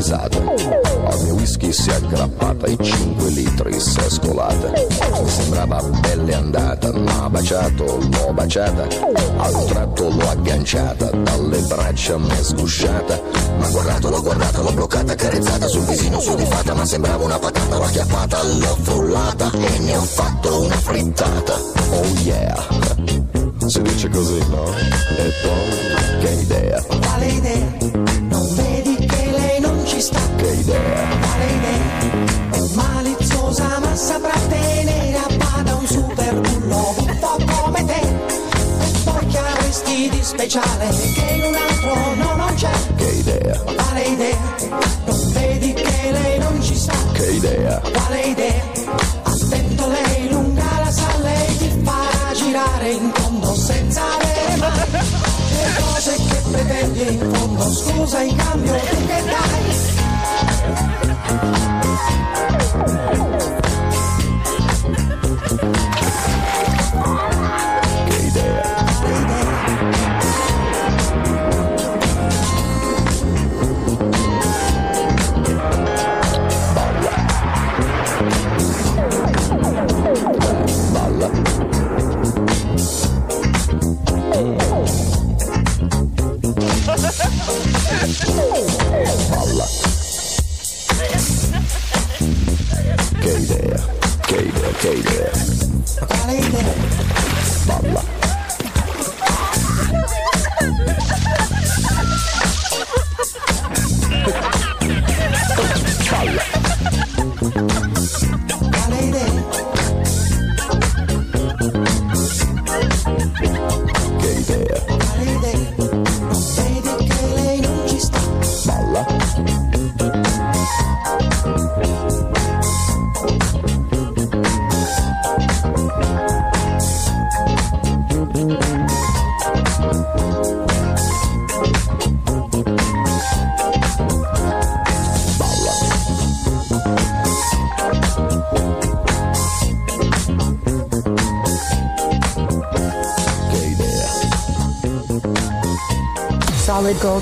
risata, 0.00 0.38
al 0.38 1.22
mio 1.24 1.34
whisky 1.34 1.70
si 1.72 1.90
è 1.90 1.94
aggrappata, 1.94 2.66
i 2.66 2.78
5 2.80 3.28
litri 3.28 3.78
si 3.78 3.98
è 3.98 4.08
scolata, 4.08 4.70
mi 4.70 5.28
sembrava 5.28 5.82
belle 6.00 6.34
andata, 6.34 6.90
ma 6.90 7.28
baciato, 7.28 7.84
l'ho 7.84 8.32
baciata, 8.32 8.88
a 9.36 9.50
un 9.50 9.66
tratto 9.66 10.08
l'ho 10.08 10.28
agganciata, 10.30 11.10
dalle 11.10 11.58
braccia 11.60 12.16
mi 12.16 12.30
è 12.30 12.42
sgusciata, 12.42 13.20
ma 13.58 13.68
guardato, 13.68 14.08
l'ho 14.08 14.22
guardata, 14.22 14.62
l'ho 14.62 14.72
bloccata, 14.72 15.14
carezzata 15.14 15.66
sul 15.68 15.84
visino 15.84 16.18
sudifata, 16.18 16.72
ma 16.72 16.86
sembrava 16.86 17.22
una 17.22 17.38
patata, 17.38 17.76
l'ho 17.76 17.84
acchiappata, 17.84 18.42
l'ho 18.42 18.76
frullata 18.80 19.50
e 19.52 19.78
ne 19.80 19.96
ho 19.96 20.02
fatto 20.02 20.62
una 20.62 20.76
frittata, 20.76 21.54
oh 21.90 22.04
yeah. 22.22 22.68
Si 23.66 23.82
dice 23.82 24.08
così, 24.08 24.38
no? 24.48 24.64
E 25.16 25.32
poi, 25.42 26.18
che 26.20 26.30
idea, 26.40 26.59
speciale 40.50 40.88
che 41.14 41.32
in 41.34 41.42
un 41.44 41.54
altro 41.54 42.14
no 42.16 42.34
non 42.34 42.54
c'è? 42.54 42.70
che 42.96 43.04
idea, 43.04 43.56
Quale 43.60 44.02
idea? 44.02 44.56
Non 45.06 45.32
vedi 45.32 45.72
che 45.74 46.10
lei 46.10 46.38
non 46.40 46.60
ci 46.60 46.74
sta? 46.74 46.92
che 47.12 47.30
idea, 47.30 47.78
Quale 47.78 48.20
idea? 48.22 48.62
Attento 49.22 49.86
lei 49.88 50.28
lunga 50.28 50.80
la 50.82 50.90
sa, 50.90 51.06
lei 51.22 51.56
ti 51.56 51.80
farà 51.84 52.34
girare 52.34 52.90
in 52.90 53.12
tondo 53.12 53.54
senza 53.54 54.02
avere 54.02 54.56
mai 54.56 54.70
le 54.90 55.82
cose 55.82 56.16
che 56.16 56.42
pretendi 56.50 57.00
in 57.14 57.32
fondo. 57.32 57.70
Scusa 57.72 58.20
in 58.22 58.34
cambio 58.36 58.72
tu 58.74 59.06
che 59.06 59.22
dai? 59.24 59.59
K 88.20 88.26
there, 93.46 93.78
K 94.26 94.32
there, 94.50 94.72
K 94.74 95.00
there. 95.00 95.29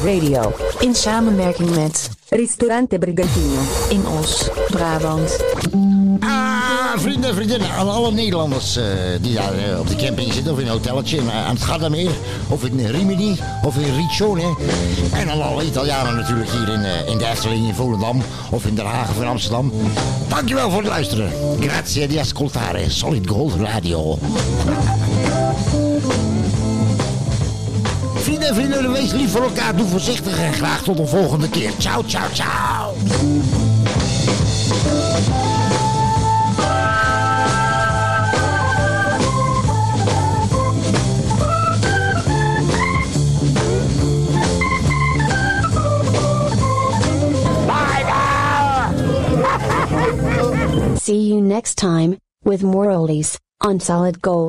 Radio. 0.04 0.54
In 0.78 0.94
samenwerking 0.94 1.74
met 1.74 2.10
Ristorante 2.28 2.98
Brigantino 2.98 3.60
in 3.88 4.06
Os, 4.20 4.48
Brabant. 4.70 5.44
Ah, 6.20 6.98
vrienden 6.98 7.30
en 7.30 7.34
vriendinnen, 7.34 7.70
aan 7.70 7.88
alle 7.90 8.12
Nederlanders 8.12 8.76
eh, 8.76 8.84
die 9.20 9.34
daar 9.34 9.52
eh, 9.54 9.78
op 9.78 9.88
de 9.88 9.96
camping 9.96 10.32
zitten, 10.32 10.52
of 10.52 10.58
in 10.58 10.66
een 10.66 10.72
hotelletje 10.72 11.16
in, 11.16 11.28
eh, 11.28 11.46
aan 11.46 11.54
het 11.54 11.64
Gardameer, 11.64 12.10
of 12.48 12.64
in 12.64 12.86
Rimini, 12.86 13.38
of 13.64 13.76
in 13.76 13.94
Riccione. 13.94 14.56
En 15.12 15.30
aan 15.30 15.42
alle 15.42 15.64
Italianen 15.64 16.16
natuurlijk 16.16 16.50
hier 16.50 16.68
in, 16.68 17.06
in 17.06 17.18
de 17.18 17.26
Efteling, 17.26 17.66
in 17.66 17.74
Volendam, 17.74 18.22
of 18.50 18.66
in 18.66 18.74
Den 18.74 18.86
Haag 18.86 19.10
of 19.10 19.20
in 19.20 19.26
Amsterdam. 19.26 19.72
Dankjewel 20.28 20.70
voor 20.70 20.80
het 20.80 20.88
luisteren. 20.88 21.32
Grazie 21.60 22.06
di 22.06 22.18
ascoltare 22.18 22.90
Solid 22.90 23.28
Gold 23.28 23.54
Radio. 23.54 24.18
Vrienden 28.28 28.48
en 28.48 28.54
vrienden, 28.54 28.92
wees 28.92 29.12
lief 29.12 29.30
voor 29.30 29.42
elkaar, 29.42 29.76
doe 29.76 29.86
voorzichtig 29.86 30.38
en 30.38 30.52
graag 30.52 30.82
tot 30.82 30.98
een 30.98 31.08
volgende 31.08 31.48
keer. 31.48 31.70
Ciao, 31.78 32.02
ciao, 32.06 32.28
ciao. 32.32 32.94
See 50.96 51.28
you 51.28 51.40
next 51.40 51.76
time, 51.76 52.16
with 52.42 52.62
more 52.62 52.90
oldies, 52.90 53.38
on 53.66 53.80
Solid 53.80 54.16
Gold. 54.20 54.46